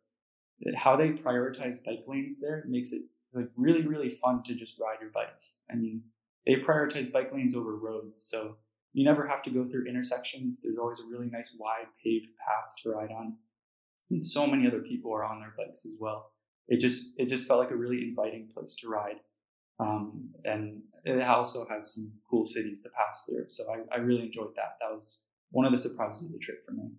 how 0.77 0.97
they 0.97 1.11
prioritize 1.11 1.83
bike 1.85 2.05
lanes 2.07 2.41
there 2.41 2.65
makes 2.69 2.93
it 2.93 3.03
like 3.33 3.49
really, 3.57 3.87
really 3.87 4.11
fun 4.11 4.43
to 4.45 4.55
just 4.55 4.79
ride 4.79 4.99
your 5.01 5.11
bike. 5.11 5.29
I 5.73 5.77
mean, 5.77 6.03
they 6.47 6.57
prioritize 6.57 7.11
bike 7.11 7.33
lanes 7.33 7.57
over 7.57 7.77
roads, 7.77 8.23
so 8.23 8.57
you 8.93 9.05
never 9.05 9.27
have 9.27 9.43
to 9.43 9.51
go 9.51 9.67
through 9.67 9.87
intersections. 9.87 10.61
There's 10.63 10.79
always 10.79 11.01
a 11.01 11.11
really 11.11 11.31
nice 11.31 11.55
wide 11.59 11.87
paved 12.03 12.29
path 12.39 12.73
to 12.83 12.91
ride 12.91 13.11
on, 13.11 13.37
and 14.11 14.23
so 14.23 14.47
many 14.47 14.67
other 14.67 14.81
people 14.81 15.13
are 15.13 15.25
on 15.25 15.41
their 15.41 15.55
bikes 15.57 15.85
as 15.87 15.95
well. 15.99 16.33
It 16.69 16.81
just 16.81 17.13
it 17.17 17.29
just 17.29 17.47
felt 17.47 17.61
like 17.61 17.71
a 17.71 17.77
really 17.77 18.03
inviting 18.03 18.49
place 18.53 18.75
to 18.77 18.89
ride. 18.89 19.21
Um, 19.81 20.31
and 20.45 20.83
it 21.05 21.23
also 21.23 21.67
has 21.71 21.95
some 21.95 22.13
cool 22.29 22.47
cities 22.47 22.83
to 22.83 22.89
pass 22.91 23.25
through. 23.25 23.45
So 23.49 23.65
I, 23.73 23.97
I 23.97 23.99
really 24.01 24.23
enjoyed 24.23 24.55
that. 24.57 24.77
That 24.81 24.93
was 24.93 25.21
one 25.51 25.65
of 25.65 25.73
the 25.73 25.79
surprises 25.79 26.27
of 26.27 26.33
the 26.33 26.39
trip 26.39 26.65
for 26.67 26.73
me. 26.73 26.91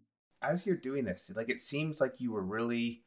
As 0.41 0.65
you're 0.65 0.77
doing 0.77 1.03
this, 1.03 1.29
like 1.35 1.49
it 1.49 1.61
seems 1.61 1.99
like 1.99 2.13
you 2.19 2.31
were 2.31 2.43
really 2.43 3.03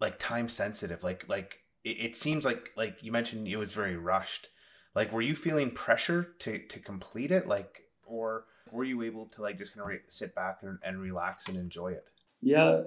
like 0.00 0.18
time 0.18 0.48
sensitive. 0.48 1.02
Like 1.02 1.28
like 1.28 1.60
it, 1.84 1.96
it 2.00 2.16
seems 2.16 2.44
like 2.44 2.70
like 2.76 3.02
you 3.02 3.12
mentioned 3.12 3.48
it 3.48 3.56
was 3.56 3.72
very 3.72 3.96
rushed. 3.96 4.48
Like 4.94 5.12
were 5.12 5.22
you 5.22 5.34
feeling 5.34 5.70
pressure 5.70 6.34
to 6.40 6.58
to 6.66 6.78
complete 6.78 7.30
it? 7.30 7.46
Like 7.46 7.82
or 8.10 8.44
were 8.72 8.84
you 8.84 9.02
able 9.02 9.26
to 9.26 9.42
like 9.42 9.58
just 9.58 9.74
kind 9.74 9.82
of 9.82 9.88
re- 9.88 10.00
sit 10.08 10.34
back 10.34 10.58
and, 10.62 10.78
and 10.84 11.00
relax 11.00 11.48
and 11.48 11.56
enjoy 11.56 11.92
it? 11.92 12.04
Yeah, 12.42 12.64
uh, 12.64 12.84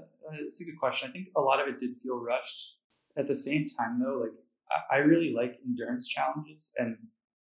it's 0.47 0.61
a 0.61 0.65
good 0.65 0.79
question. 0.79 1.09
I 1.09 1.11
think 1.11 1.27
a 1.35 1.41
lot 1.41 1.61
of 1.61 1.67
it 1.67 1.79
did 1.79 1.97
feel 2.01 2.19
rushed. 2.19 2.75
At 3.15 3.27
the 3.27 3.35
same 3.35 3.67
time, 3.77 4.01
though, 4.03 4.19
like 4.23 4.31
I 4.91 4.97
really 4.97 5.33
like 5.33 5.59
endurance 5.65 6.07
challenges, 6.07 6.71
and 6.77 6.97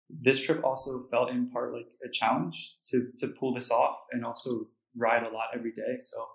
this 0.10 0.40
trip 0.40 0.64
also 0.64 1.06
felt 1.10 1.30
in 1.30 1.50
part 1.50 1.74
like 1.74 1.88
a 2.06 2.10
challenge 2.12 2.76
to 2.92 3.12
to 3.20 3.28
pull 3.30 3.54
this 3.54 3.72
off 3.72 3.98
and 4.12 4.26
also 4.26 4.68
ride 4.98 5.24
a 5.24 5.30
lot 5.30 5.48
every 5.54 5.72
day. 5.72 5.98
So 5.98 6.26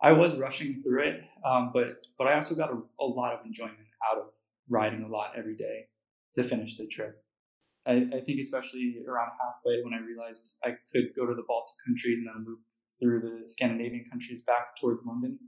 I 0.00 0.12
was 0.12 0.36
rushing 0.36 0.82
through 0.82 1.02
it, 1.04 1.20
um, 1.44 1.70
but 1.72 2.06
but 2.18 2.26
I 2.26 2.34
also 2.34 2.54
got 2.54 2.70
a, 2.70 2.78
a, 3.00 3.04
lot 3.04 3.32
of 3.32 3.44
enjoyment 3.46 3.78
out 4.10 4.18
of 4.18 4.28
riding 4.68 5.02
a 5.04 5.08
lot 5.08 5.32
every 5.36 5.56
day 5.56 5.86
to 6.34 6.42
finish 6.42 6.76
the 6.76 6.86
trip. 6.86 7.21
I, 7.86 8.06
I, 8.14 8.20
think 8.24 8.40
especially 8.40 8.96
around 9.08 9.30
halfway 9.42 9.82
when 9.82 9.92
I 9.92 9.98
realized 10.04 10.54
I 10.62 10.76
could 10.92 11.10
go 11.16 11.26
to 11.26 11.34
the 11.34 11.42
Baltic 11.46 11.74
countries 11.84 12.18
and 12.18 12.28
then 12.28 12.44
move 12.46 12.58
through 13.00 13.20
the 13.20 13.48
Scandinavian 13.48 14.04
countries 14.10 14.42
back 14.42 14.76
towards 14.80 15.02
London. 15.04 15.38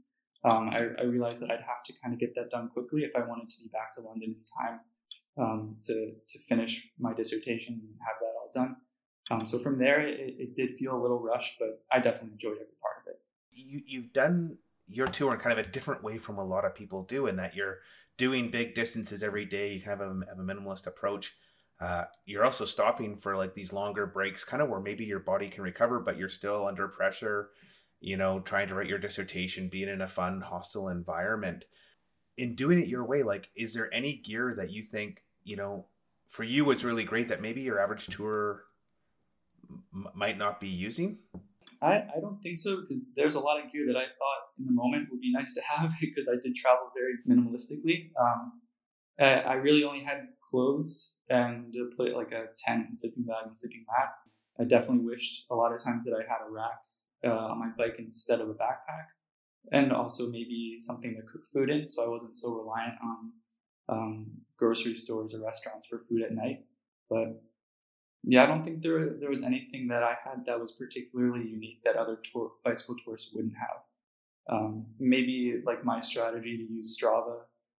Um, 0.45 0.69
I, 0.69 0.89
I, 1.01 1.05
realized 1.05 1.41
that 1.41 1.51
I'd 1.51 1.65
have 1.65 1.85
to 1.87 1.93
kind 2.03 2.13
of 2.13 2.21
get 2.21 2.35
that 2.35 2.51
done 2.51 2.69
quickly 2.73 3.03
if 3.03 3.13
I 3.17 3.27
wanted 3.27 3.49
to 3.51 3.63
be 3.63 3.69
back 3.69 3.95
to 3.95 4.03
London 4.03 4.35
in 4.37 4.45
time 4.59 4.81
um, 5.39 5.77
to 5.85 6.13
to 6.29 6.39
finish 6.49 6.87
my 6.99 7.15
dissertation 7.15 7.75
and 7.75 7.95
have 8.01 8.17
that 8.21 8.35
all 8.37 8.51
done. 8.53 8.77
Um, 9.31 9.47
so 9.47 9.59
from 9.59 9.79
there, 9.79 10.07
it, 10.07 10.35
it, 10.39 10.55
did 10.55 10.77
feel 10.77 10.95
a 10.95 11.01
little 11.01 11.19
rushed, 11.19 11.55
but 11.59 11.83
I 11.91 11.99
definitely 11.99 12.33
enjoyed 12.33 12.57
every 12.57 12.77
part 12.83 12.97
of 13.01 13.13
it. 13.13 13.21
You 13.53 13.81
you've 13.87 14.13
done 14.13 14.59
your 14.87 15.07
tour 15.07 15.33
in 15.33 15.41
kind 15.41 15.59
of 15.59 15.65
a 15.65 15.71
different 15.71 16.03
way 16.03 16.19
from 16.19 16.39
a 16.39 16.45
lot 16.45 16.65
of 16.65 16.75
people 16.75 17.05
do, 17.05 17.27
in 17.27 17.37
that 17.37 17.55
you're 17.55 17.79
doing 18.19 18.51
big 18.51 18.75
distances 18.75 19.23
every 19.23 19.47
day. 19.47 19.73
You 19.73 19.81
kind 19.81 20.01
of 20.01 20.07
have 20.07 20.17
a, 20.17 20.27
have 20.27 20.39
a 20.39 20.43
minimalist 20.43 20.87
approach. 20.87 21.35
Uh, 21.81 22.05
you're 22.25 22.45
also 22.45 22.65
stopping 22.65 23.17
for 23.17 23.37
like 23.37 23.55
these 23.55 23.73
longer 23.73 24.07
breaks, 24.07 24.45
kind 24.45 24.63
of 24.63 24.69
where 24.69 24.81
maybe 24.81 25.05
your 25.05 25.19
body 25.19 25.49
can 25.49 25.63
recover, 25.63 26.01
but 26.01 26.17
you're 26.17 26.29
still 26.29 26.67
under 26.67 26.89
pressure. 26.89 27.51
You 28.01 28.17
know, 28.17 28.41
trying 28.41 28.69
to 28.69 28.75
write 28.75 28.89
your 28.89 28.99
dissertation, 28.99 29.69
being 29.69 29.89
in 29.89 30.01
a 30.01 30.09
fun, 30.09 30.41
hostel 30.41 30.89
environment 30.89 31.65
in 32.37 32.55
doing 32.55 32.81
it 32.81 32.89
your 32.89 33.05
way, 33.05 33.23
like, 33.23 33.51
is 33.57 33.75
there 33.75 33.93
any 33.93 34.15
gear 34.15 34.55
that 34.57 34.71
you 34.71 34.83
think, 34.83 35.23
you 35.45 35.57
know, 35.57 35.87
for 36.29 36.43
you 36.43 36.65
was 36.65 36.85
really 36.85 37.05
great 37.05 37.29
that 37.29 37.41
maybe 37.41 37.61
your 37.61 37.81
average 37.81 38.07
tour 38.09 38.65
m- 39.95 40.09
might 40.15 40.37
not 40.37 40.61
be 40.61 40.69
using? 40.69 41.19
I, 41.81 42.05
I 42.17 42.21
don't 42.21 42.41
think 42.43 42.59
so 42.59 42.81
because 42.81 43.09
there's 43.15 43.35
a 43.35 43.41
lot 43.41 43.63
of 43.63 43.71
gear 43.71 43.85
that 43.87 43.97
I 43.97 44.05
thought 44.05 44.43
in 44.59 44.67
the 44.67 44.73
moment 44.73 45.09
would 45.11 45.21
be 45.21 45.33
nice 45.33 45.55
to 45.55 45.61
have 45.63 45.93
because 46.01 46.29
I 46.29 46.37
did 46.43 46.57
travel 46.57 46.91
very 46.95 47.15
minimalistically. 47.29 48.11
Um, 48.21 48.61
I, 49.21 49.53
I 49.53 49.55
really 49.55 49.85
only 49.85 50.03
had 50.03 50.29
clothes 50.51 51.13
and 51.31 51.75
play, 51.97 52.13
like 52.13 52.33
a 52.33 52.47
tent, 52.59 52.87
and 52.89 52.99
sleeping 52.99 53.25
bag, 53.25 53.47
and 53.47 53.57
sleeping 53.57 53.85
mat. 53.89 54.11
I 54.61 54.65
definitely 54.65 55.05
wished 55.05 55.47
a 55.51 55.55
lot 55.55 55.73
of 55.73 55.83
times 55.83 56.05
that 56.05 56.15
I 56.15 56.23
had 56.23 56.47
a 56.47 56.51
rack 56.51 56.81
uh, 57.27 57.51
on 57.51 57.59
my 57.59 57.71
bike 57.77 57.97
instead 57.99 58.41
of 58.41 58.49
a 58.49 58.55
backpack 58.55 59.07
and 59.73 59.93
also 59.93 60.27
maybe 60.27 60.77
something 60.79 61.15
to 61.15 61.23
cook 61.23 61.47
food 61.53 61.71
in, 61.71 61.89
so 61.89 62.05
I 62.05 62.09
wasn't 62.09 62.37
so 62.37 62.55
reliant 62.55 62.95
on 63.03 63.33
um, 63.89 64.27
grocery 64.59 64.95
stores 64.95 65.35
or 65.35 65.43
restaurants 65.43 65.87
for 65.87 66.03
food 66.09 66.23
at 66.23 66.33
night. 66.33 66.65
But 67.09 67.43
yeah, 68.23 68.43
I 68.43 68.47
don't 68.47 68.63
think 68.63 68.83
there 68.83 69.11
there 69.21 69.29
was 69.29 69.43
anything 69.43 69.89
that 69.89 70.03
I 70.03 70.17
had 70.25 70.45
that 70.47 70.61
was 70.61 70.73
particularly 70.73 71.47
unique 71.47 71.83
that 71.85 71.97
other 71.97 72.19
tour, 72.33 72.53
bicycle 72.65 72.97
tourists 73.05 73.33
wouldn't 73.35 73.55
have. 73.55 74.57
Um, 74.57 74.87
maybe 74.99 75.63
like 75.65 75.85
my 75.85 76.01
strategy 76.01 76.57
to 76.57 76.73
use 76.73 76.99
Strava 76.99 77.39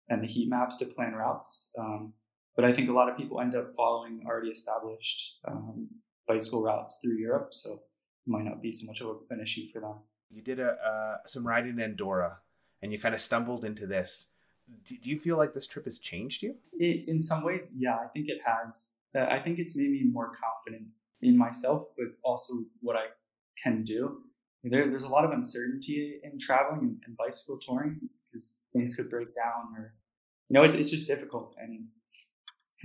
and 0.09 0.23
the 0.23 0.27
heat 0.27 0.49
maps 0.49 0.77
to 0.77 0.85
plan 0.85 1.13
routes. 1.13 1.69
Um, 1.77 2.13
but 2.55 2.65
I 2.65 2.73
think 2.73 2.89
a 2.89 2.93
lot 2.93 3.09
of 3.09 3.17
people 3.17 3.39
end 3.39 3.55
up 3.55 3.73
following 3.75 4.23
already 4.25 4.49
established 4.49 5.39
um, 5.47 5.87
bicycle 6.27 6.61
routes 6.61 6.99
through 7.01 7.17
Europe, 7.17 7.49
so 7.51 7.73
it 7.73 7.79
might 8.27 8.45
not 8.45 8.61
be 8.61 8.71
so 8.71 8.85
much 8.87 9.01
of 9.01 9.17
an 9.29 9.41
issue 9.41 9.71
for 9.71 9.81
them 9.81 9.95
you 10.29 10.41
did 10.41 10.59
a 10.59 10.71
uh, 10.71 11.17
some 11.27 11.47
riding 11.47 11.71
in 11.71 11.81
Andorra, 11.81 12.37
and 12.81 12.91
you 12.91 12.99
kind 12.99 13.15
of 13.15 13.21
stumbled 13.21 13.65
into 13.65 13.87
this. 13.87 14.27
Do, 14.87 14.97
do 14.97 15.09
you 15.09 15.19
feel 15.19 15.37
like 15.37 15.53
this 15.53 15.67
trip 15.67 15.85
has 15.85 15.99
changed 15.99 16.41
you? 16.41 16.55
It, 16.73 17.07
in 17.07 17.21
some 17.21 17.43
ways, 17.43 17.69
yeah, 17.75 17.95
I 17.95 18.07
think 18.13 18.27
it 18.29 18.39
has. 18.45 18.89
Uh, 19.15 19.25
I 19.29 19.39
think 19.39 19.59
it's 19.59 19.77
made 19.77 19.91
me 19.91 20.03
more 20.11 20.31
confident 20.35 20.89
in 21.21 21.37
myself, 21.37 21.85
but 21.97 22.07
also 22.23 22.53
what 22.81 22.95
I 22.95 23.05
can 23.61 23.83
do. 23.83 24.23
There, 24.63 24.89
there's 24.89 25.03
a 25.03 25.09
lot 25.09 25.23
of 25.23 25.31
uncertainty 25.31 26.19
in 26.23 26.39
traveling 26.39 26.79
and, 26.81 26.97
and 27.05 27.15
bicycle 27.15 27.59
touring 27.59 27.99
because 28.31 28.61
things 28.73 28.95
could 28.95 29.09
break 29.09 29.33
down, 29.35 29.77
or 29.77 29.93
you 30.49 30.55
know, 30.55 30.63
it, 30.63 30.75
it's 30.75 30.89
just 30.89 31.07
difficult. 31.07 31.55
And 31.59 31.85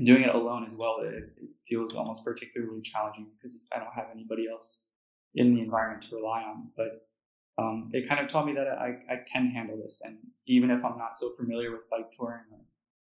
doing 0.04 0.22
it 0.22 0.34
alone 0.34 0.64
as 0.66 0.74
well, 0.74 0.98
it, 1.02 1.14
it 1.14 1.48
feels 1.68 1.94
almost 1.94 2.24
particularly 2.24 2.82
challenging 2.82 3.26
because 3.36 3.60
I 3.74 3.78
don't 3.78 3.92
have 3.94 4.06
anybody 4.12 4.46
else 4.50 4.82
in 5.34 5.54
the 5.54 5.60
environment 5.60 6.02
to 6.08 6.16
rely 6.16 6.42
on. 6.42 6.68
But 6.76 7.06
um, 7.58 7.90
it 7.92 8.08
kind 8.08 8.20
of 8.20 8.28
taught 8.28 8.46
me 8.46 8.54
that 8.54 8.68
I, 8.68 8.98
I 9.12 9.16
can 9.30 9.50
handle 9.50 9.76
this. 9.76 10.02
And 10.04 10.18
even 10.46 10.70
if 10.70 10.84
I'm 10.84 10.98
not 10.98 11.18
so 11.18 11.32
familiar 11.36 11.70
with 11.70 11.88
bike 11.90 12.10
touring 12.16 12.44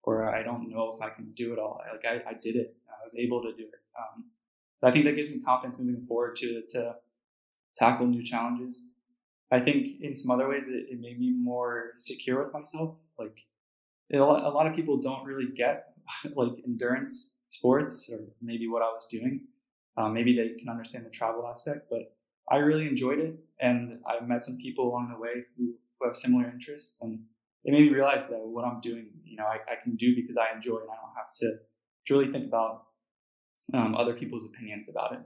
or, 0.03 0.25
or 0.25 0.35
I 0.35 0.43
don't 0.43 0.69
know 0.69 0.93
if 0.95 1.01
I 1.01 1.09
can 1.09 1.31
do 1.35 1.53
it 1.53 1.59
all, 1.59 1.81
like 1.91 2.05
I, 2.05 2.29
I 2.29 2.33
did 2.33 2.55
it. 2.55 2.75
I 2.87 3.03
was 3.03 3.15
able 3.17 3.41
to 3.41 3.51
do 3.53 3.63
it. 3.63 3.81
Um, 3.97 4.25
so 4.79 4.87
I 4.87 4.91
think 4.91 5.05
that 5.05 5.15
gives 5.15 5.29
me 5.29 5.41
confidence 5.41 5.79
moving 5.79 6.05
forward 6.05 6.35
to, 6.37 6.61
to 6.71 6.95
tackle 7.75 8.05
new 8.05 8.23
challenges. 8.23 8.85
I 9.51 9.59
think 9.59 10.01
in 10.01 10.15
some 10.15 10.31
other 10.31 10.49
ways 10.49 10.67
it, 10.67 10.85
it 10.89 10.99
made 10.99 11.19
me 11.19 11.31
more 11.31 11.91
secure 11.97 12.43
with 12.43 12.53
myself. 12.53 12.95
Like 13.17 13.37
a 14.13 14.17
lot 14.17 14.67
of 14.67 14.75
people 14.75 15.01
don't 15.01 15.25
really 15.25 15.47
get 15.55 15.92
like 16.35 16.53
endurance 16.65 17.35
sports 17.51 18.09
or 18.11 18.19
maybe 18.41 18.67
what 18.67 18.81
I 18.81 18.87
was 18.87 19.07
doing. 19.09 19.41
Um, 19.97 20.13
maybe 20.13 20.35
they 20.35 20.59
can 20.59 20.69
understand 20.69 21.05
the 21.05 21.09
travel 21.09 21.47
aspect, 21.47 21.87
but 21.89 22.15
I 22.49 22.57
really 22.57 22.87
enjoyed 22.87 23.19
it, 23.19 23.35
and 23.61 23.99
I 24.07 24.23
met 24.25 24.43
some 24.43 24.57
people 24.57 24.89
along 24.89 25.09
the 25.09 25.19
way 25.19 25.45
who, 25.55 25.73
who 25.99 26.07
have 26.07 26.17
similar 26.17 26.49
interests, 26.49 26.97
and 27.01 27.19
it 27.63 27.71
made 27.71 27.83
me 27.83 27.89
realize 27.89 28.27
that 28.27 28.39
what 28.39 28.65
I'm 28.65 28.81
doing, 28.81 29.07
you 29.23 29.37
know, 29.37 29.45
I, 29.45 29.55
I 29.71 29.75
can 29.81 29.95
do 29.95 30.15
because 30.15 30.35
I 30.35 30.53
enjoy, 30.53 30.77
it. 30.77 30.81
and 30.81 30.91
I 30.91 30.95
don't 30.95 31.15
have 31.15 31.31
to, 31.41 31.59
really 32.09 32.31
think 32.31 32.45
about 32.45 32.87
um, 33.73 33.95
other 33.95 34.13
people's 34.13 34.45
opinions 34.45 34.89
about 34.89 35.13
it. 35.13 35.19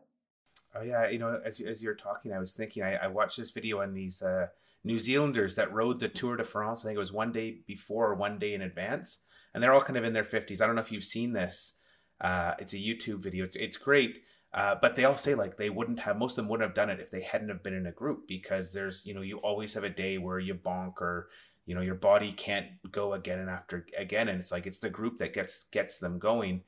Oh 0.75 0.83
yeah, 0.83 1.09
you 1.09 1.17
know, 1.17 1.41
as 1.43 1.59
as 1.59 1.81
you're 1.81 1.95
talking, 1.95 2.33
I 2.33 2.39
was 2.39 2.53
thinking 2.53 2.83
I, 2.83 2.95
I 2.95 3.07
watched 3.07 3.37
this 3.37 3.49
video 3.49 3.81
on 3.81 3.95
these 3.95 4.21
uh, 4.21 4.47
New 4.83 4.99
Zealanders 4.99 5.55
that 5.55 5.73
rode 5.73 5.99
the 5.99 6.07
Tour 6.07 6.37
de 6.37 6.43
France. 6.43 6.81
I 6.81 6.89
think 6.89 6.97
it 6.97 6.99
was 6.99 7.11
one 7.11 7.31
day 7.31 7.61
before 7.65 8.07
or 8.07 8.15
one 8.15 8.37
day 8.37 8.53
in 8.53 8.61
advance, 8.61 9.21
and 9.53 9.63
they're 9.63 9.73
all 9.73 9.81
kind 9.81 9.97
of 9.97 10.03
in 10.03 10.13
their 10.13 10.23
fifties. 10.23 10.61
I 10.61 10.67
don't 10.67 10.75
know 10.75 10.81
if 10.81 10.91
you've 10.91 11.03
seen 11.03 11.33
this. 11.33 11.75
Uh, 12.19 12.53
it's 12.59 12.73
a 12.73 12.77
YouTube 12.77 13.19
video. 13.19 13.45
It's, 13.45 13.55
it's 13.55 13.77
great, 13.77 14.23
uh, 14.53 14.75
but 14.81 14.95
they 14.95 15.05
all 15.05 15.17
say 15.17 15.35
like 15.35 15.57
they 15.57 15.69
wouldn't 15.69 15.99
have. 15.99 16.17
Most 16.17 16.31
of 16.31 16.37
them 16.37 16.49
wouldn't 16.49 16.67
have 16.67 16.75
done 16.75 16.89
it 16.89 16.99
if 16.99 17.11
they 17.11 17.21
hadn't 17.21 17.49
have 17.49 17.63
been 17.63 17.75
in 17.75 17.85
a 17.85 17.91
group 17.91 18.27
because 18.27 18.73
there's 18.73 19.05
you 19.05 19.13
know 19.13 19.21
you 19.21 19.37
always 19.37 19.73
have 19.73 19.83
a 19.83 19.89
day 19.89 20.17
where 20.17 20.39
you 20.39 20.55
bonk 20.55 21.01
or 21.01 21.29
you 21.65 21.75
know 21.75 21.81
your 21.81 21.95
body 21.95 22.31
can't 22.31 22.67
go 22.91 23.13
again 23.13 23.39
and 23.39 23.49
after 23.49 23.85
again, 23.97 24.27
and 24.29 24.39
it's 24.39 24.51
like 24.51 24.65
it's 24.65 24.79
the 24.79 24.89
group 24.89 25.19
that 25.19 25.33
gets 25.33 25.65
gets 25.65 25.99
them 25.99 26.17
going. 26.17 26.63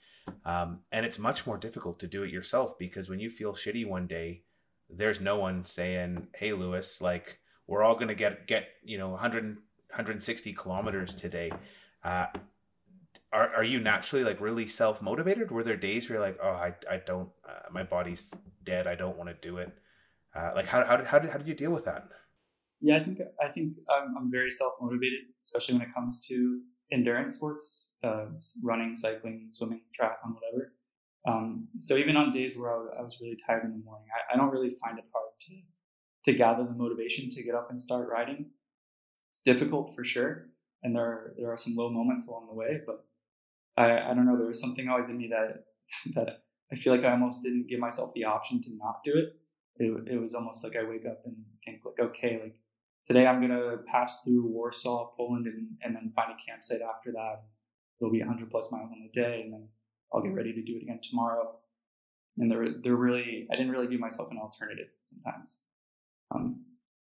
Um, 0.46 0.82
and 0.92 1.06
it's 1.06 1.18
much 1.18 1.48
more 1.48 1.58
difficult 1.58 2.00
to 2.00 2.08
do 2.08 2.22
it 2.22 2.32
yourself 2.32 2.78
because 2.78 3.10
when 3.10 3.20
you 3.20 3.32
feel 3.32 3.54
shitty 3.54 3.88
one 3.88 4.06
day, 4.06 4.44
there's 4.90 5.20
no 5.20 5.38
one 5.38 5.66
saying, 5.66 6.28
"Hey, 6.36 6.54
Louis, 6.54 7.02
like 7.02 7.40
we're 7.66 7.82
all 7.82 7.96
gonna 7.96 8.14
get 8.14 8.46
get 8.46 8.68
you 8.84 8.98
know 8.98 9.10
100 9.10 9.58
160 9.88 10.54
kilometers 10.54 11.16
today." 11.16 11.52
Uh, 12.04 12.28
are 13.32 13.54
are 13.56 13.64
you 13.64 13.80
naturally 13.80 14.24
like 14.24 14.42
really 14.42 14.68
self 14.68 15.02
motivated? 15.02 15.52
Were 15.52 15.64
there 15.64 15.78
days 15.78 16.10
where 16.10 16.18
you're 16.18 16.28
like, 16.28 16.40
"Oh, 16.42 16.50
I 16.50 16.74
I 16.90 16.98
don't, 16.98 17.30
uh, 17.48 17.70
my 17.72 17.84
body's 17.84 18.32
dead. 18.64 18.88
I 18.88 18.96
don't 18.96 19.18
want 19.18 19.30
to 19.30 19.48
do 19.48 19.58
it." 19.58 19.72
Uh, 20.36 20.52
like 20.56 20.68
how 20.68 20.84
how 20.86 20.98
did, 20.98 21.06
how 21.06 21.20
did 21.20 21.30
how 21.30 21.38
did 21.38 21.48
you 21.48 21.54
deal 21.54 21.72
with 21.72 21.86
that? 21.86 22.08
Yeah, 22.82 22.98
I 22.98 23.04
think 23.04 23.20
I 23.44 23.50
think 23.50 23.74
I'm, 23.90 24.16
I'm 24.18 24.32
very 24.32 24.52
self 24.52 24.74
motivated, 24.82 25.20
especially 25.44 25.76
when 25.76 25.84
it 25.84 25.94
comes 25.94 26.26
to 26.28 26.62
endurance 26.92 27.36
sports, 27.36 27.88
uh, 28.04 28.26
running, 28.64 28.96
cycling, 28.96 29.50
swimming, 29.52 29.82
triathlon, 30.00 30.34
whatever. 30.34 30.74
Um, 31.28 31.68
so 31.80 31.98
even 31.98 32.16
on 32.16 32.32
days 32.32 32.58
where 32.58 32.72
I, 32.72 33.00
I, 33.00 33.02
was 33.02 33.18
really 33.22 33.38
tired 33.46 33.66
in 33.66 33.72
the 33.72 33.84
morning, 33.84 34.08
I, 34.16 34.34
I, 34.34 34.38
don't 34.38 34.52
really 34.52 34.70
find 34.82 34.98
it 34.98 35.04
hard 35.14 35.32
to 35.42 36.32
to 36.32 36.38
gather 36.38 36.64
the 36.64 36.72
motivation 36.72 37.30
to 37.30 37.44
get 37.44 37.56
up 37.56 37.70
and 37.70 37.82
start 37.82 38.08
riding. 38.10 38.46
It's 39.34 39.42
difficult 39.46 39.94
for 39.96 40.06
sure, 40.06 40.48
and 40.82 40.96
there 40.96 41.04
are, 41.04 41.34
there 41.38 41.52
are 41.52 41.58
some 41.58 41.76
low 41.76 41.90
moments 41.90 42.28
along 42.28 42.48
the 42.48 42.56
way. 42.56 42.80
But 42.86 43.06
I, 43.80 44.12
I 44.12 44.14
don't 44.14 44.26
know. 44.26 44.38
There 44.38 44.48
was 44.48 44.60
something 44.60 44.90
always 44.90 45.10
in 45.10 45.18
me 45.18 45.30
that 45.30 45.64
that 46.16 46.44
I 46.72 46.76
feel 46.76 46.94
like 46.94 47.06
I 47.06 47.12
almost 47.12 47.42
didn't 47.42 47.68
give 47.68 47.80
myself 47.80 48.14
the 48.14 48.26
option 48.26 48.62
to 48.64 48.70
not 48.76 49.04
do 49.04 49.14
it. 49.16 49.30
It, 49.78 50.14
it 50.14 50.22
was 50.22 50.36
almost 50.36 50.64
like 50.64 50.76
I 50.76 50.84
wake 50.84 51.06
up 51.10 51.22
and 51.26 51.36
think 51.66 51.80
like, 51.86 52.08
okay, 52.10 52.40
like 52.44 52.56
today 53.08 53.26
I'm 53.26 53.42
gonna 53.42 53.78
pass 53.88 54.22
through 54.24 54.46
Warsaw, 54.46 55.12
Poland, 55.16 55.48
and, 55.48 55.70
and 55.82 55.96
then 55.96 56.12
find 56.14 56.32
a 56.32 56.52
campsite 56.52 56.82
after 56.82 57.12
that. 57.14 57.44
It'll 58.00 58.12
be 58.12 58.20
100 58.20 58.52
plus 58.52 58.72
miles 58.72 58.92
on 58.92 59.02
the 59.02 59.22
day, 59.22 59.42
and 59.44 59.54
then 59.54 59.68
I'll 60.14 60.22
get 60.22 60.34
ready 60.34 60.54
to 60.54 60.62
do 60.62 60.76
it 60.78 60.84
again 60.84 61.00
tomorrow. 61.02 61.56
And 62.38 62.52
they're 62.52 62.68
they're 62.84 62.96
really 62.96 63.48
I 63.52 63.56
didn't 63.56 63.72
really 63.72 63.88
give 63.88 64.00
myself 64.00 64.30
an 64.32 64.38
alternative 64.38 64.88
sometimes. 65.04 65.60
Um, 66.36 66.66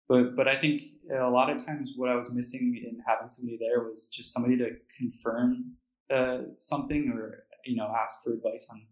but 0.08 0.34
but 0.34 0.48
I 0.48 0.58
think 0.58 0.82
a 1.14 1.30
lot 1.30 1.50
of 1.50 1.64
times 1.64 1.92
what 1.96 2.10
I 2.10 2.14
was 2.14 2.32
missing 2.32 2.82
in 2.82 2.98
having 3.06 3.28
somebody 3.28 3.58
there 3.58 3.84
was 3.84 4.08
just 4.08 4.32
somebody 4.32 4.56
to 4.58 4.70
confirm 4.98 5.76
uh, 6.12 6.38
something 6.58 7.10
or 7.14 7.44
you 7.64 7.76
know 7.76 7.92
ask 7.96 8.22
for 8.22 8.32
advice 8.32 8.66
on 8.70 8.82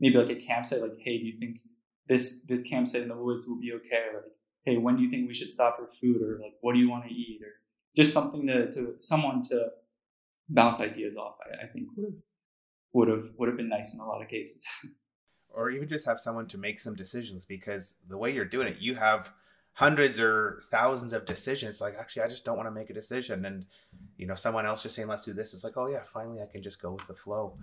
maybe 0.00 0.16
like 0.16 0.36
a 0.36 0.40
campsite. 0.40 0.80
Like, 0.80 0.98
hey, 0.98 1.18
do 1.18 1.24
you 1.24 1.38
think 1.38 1.58
this 2.08 2.42
this 2.42 2.62
campsite 2.62 3.02
in 3.02 3.08
the 3.08 3.16
woods 3.16 3.46
will 3.46 3.60
be 3.60 3.72
okay? 3.74 4.04
Or 4.12 4.22
like, 4.22 4.32
hey, 4.64 4.76
when 4.76 4.96
do 4.96 5.02
you 5.02 5.10
think 5.10 5.28
we 5.28 5.34
should 5.34 5.50
stop 5.50 5.76
for 5.76 5.88
food? 6.00 6.22
Or 6.22 6.38
like, 6.42 6.54
what 6.60 6.74
do 6.74 6.78
you 6.78 6.90
want 6.90 7.04
to 7.04 7.14
eat? 7.14 7.40
Or 7.42 7.52
just 7.96 8.12
something 8.12 8.46
to, 8.46 8.72
to 8.72 8.94
someone 9.00 9.42
to 9.48 9.66
bounce 10.48 10.80
ideas 10.80 11.16
off. 11.16 11.36
I, 11.44 11.64
I 11.64 11.66
think 11.66 11.88
would 11.96 12.04
have 12.06 12.20
would 12.92 13.08
have 13.08 13.30
would 13.36 13.48
have 13.48 13.56
been 13.56 13.68
nice 13.68 13.94
in 13.94 14.00
a 14.00 14.06
lot 14.06 14.22
of 14.22 14.28
cases. 14.28 14.64
or 15.48 15.70
even 15.70 15.88
just 15.88 16.06
have 16.06 16.20
someone 16.20 16.46
to 16.48 16.58
make 16.58 16.78
some 16.78 16.94
decisions 16.94 17.44
because 17.44 17.96
the 18.08 18.16
way 18.16 18.32
you're 18.32 18.44
doing 18.44 18.68
it, 18.68 18.78
you 18.78 18.94
have 18.94 19.32
hundreds 19.80 20.20
or 20.20 20.62
thousands 20.70 21.14
of 21.14 21.24
decisions. 21.24 21.80
Like, 21.80 21.96
actually, 21.98 22.22
I 22.22 22.28
just 22.28 22.44
don't 22.44 22.56
want 22.56 22.66
to 22.66 22.70
make 22.70 22.90
a 22.90 22.94
decision, 22.94 23.46
and 23.46 23.64
you 24.18 24.26
know, 24.26 24.34
someone 24.34 24.66
else 24.66 24.82
just 24.82 24.94
saying, 24.94 25.08
"Let's 25.08 25.24
do 25.24 25.32
this." 25.32 25.54
It's 25.54 25.64
like, 25.64 25.76
oh 25.76 25.88
yeah, 25.88 26.02
finally, 26.12 26.40
I 26.42 26.46
can 26.46 26.62
just 26.62 26.80
go 26.80 26.92
with 26.92 27.06
the 27.06 27.14
flow. 27.14 27.56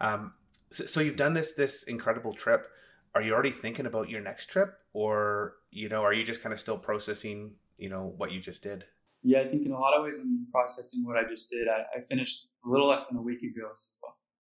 Um, 0.00 0.34
so, 0.70 0.84
so 0.86 1.00
you've 1.00 1.16
done 1.16 1.34
this 1.34 1.54
this 1.54 1.84
incredible 1.84 2.34
trip 2.34 2.66
are 3.14 3.22
you 3.22 3.32
already 3.32 3.50
thinking 3.50 3.86
about 3.86 4.08
your 4.08 4.20
next 4.20 4.46
trip 4.46 4.78
or 4.92 5.54
you 5.70 5.88
know 5.88 6.02
are 6.02 6.12
you 6.12 6.24
just 6.24 6.42
kind 6.42 6.52
of 6.52 6.60
still 6.60 6.78
processing 6.78 7.52
you 7.78 7.88
know 7.88 8.12
what 8.16 8.32
you 8.32 8.40
just 8.40 8.62
did 8.62 8.84
yeah 9.22 9.40
i 9.40 9.48
think 9.48 9.66
in 9.66 9.72
a 9.72 9.78
lot 9.78 9.94
of 9.96 10.04
ways 10.04 10.18
i'm 10.20 10.46
processing 10.52 11.04
what 11.04 11.16
i 11.16 11.28
just 11.28 11.50
did 11.50 11.68
i, 11.68 11.98
I 11.98 12.00
finished 12.02 12.46
a 12.64 12.68
little 12.68 12.88
less 12.88 13.06
than 13.06 13.18
a 13.18 13.22
week 13.22 13.42
ago 13.42 13.70
so 13.74 13.96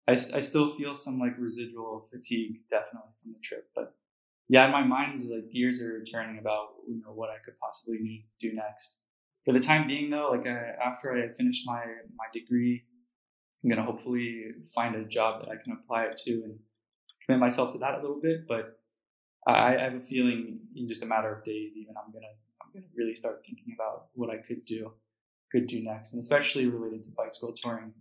I, 0.07 0.13
I 0.13 0.41
still 0.41 0.75
feel 0.75 0.95
some 0.95 1.19
like 1.19 1.37
residual 1.37 2.07
fatigue 2.11 2.61
definitely 2.69 3.11
from 3.21 3.33
the 3.33 3.39
trip 3.41 3.69
but 3.75 3.95
yeah 4.51 4.67
my 4.77 4.83
mind 4.83 5.23
like 5.33 5.51
gears 5.51 5.81
are 5.81 6.03
turning 6.03 6.37
about 6.39 6.67
you 6.87 7.01
know 7.01 7.13
what 7.19 7.29
i 7.29 7.37
could 7.43 7.57
possibly 7.59 7.97
need 7.99 8.25
do 8.39 8.53
next 8.53 9.01
for 9.45 9.53
the 9.53 9.59
time 9.59 9.87
being 9.87 10.09
though 10.09 10.29
like 10.35 10.45
I, 10.45 10.59
after 10.89 11.05
i 11.13 11.21
finish 11.39 11.63
my 11.65 11.83
my 12.21 12.27
degree 12.33 12.83
i'm 13.63 13.69
to 13.71 13.83
hopefully 13.83 14.29
find 14.75 14.95
a 14.95 15.05
job 15.05 15.41
that 15.41 15.49
i 15.49 15.55
can 15.61 15.73
apply 15.73 16.03
it 16.09 16.17
to 16.25 16.31
and 16.45 16.59
commit 17.25 17.39
myself 17.39 17.73
to 17.73 17.79
that 17.79 17.95
a 17.95 18.01
little 18.01 18.19
bit. 18.21 18.47
But 18.47 18.79
I, 19.47 19.75
I 19.75 19.79
have 19.79 19.95
a 19.95 20.01
feeling 20.01 20.59
in 20.75 20.87
just 20.87 21.03
a 21.03 21.05
matter 21.05 21.33
of 21.33 21.43
days, 21.43 21.73
even 21.75 21.95
I'm 21.97 22.11
gonna 22.11 22.33
I'm 22.61 22.71
gonna 22.73 22.91
really 22.95 23.15
start 23.15 23.41
thinking 23.45 23.75
about 23.75 24.07
what 24.13 24.29
I 24.29 24.37
could 24.37 24.65
do 24.65 24.91
could 25.51 25.67
do 25.67 25.83
next, 25.83 26.13
and 26.13 26.21
especially 26.21 26.65
related 26.67 27.03
to 27.03 27.09
bicycle 27.11 27.53
touring. 27.61 27.93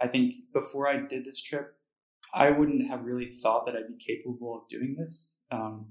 I 0.00 0.06
think 0.06 0.34
before 0.52 0.88
I 0.88 0.98
did 0.98 1.24
this 1.24 1.42
trip, 1.42 1.74
I 2.34 2.50
wouldn't 2.50 2.88
have 2.88 3.04
really 3.04 3.32
thought 3.42 3.66
that 3.66 3.74
I'd 3.76 3.88
be 3.88 4.04
capable 4.04 4.56
of 4.56 4.68
doing 4.68 4.96
this 4.98 5.36
um, 5.50 5.86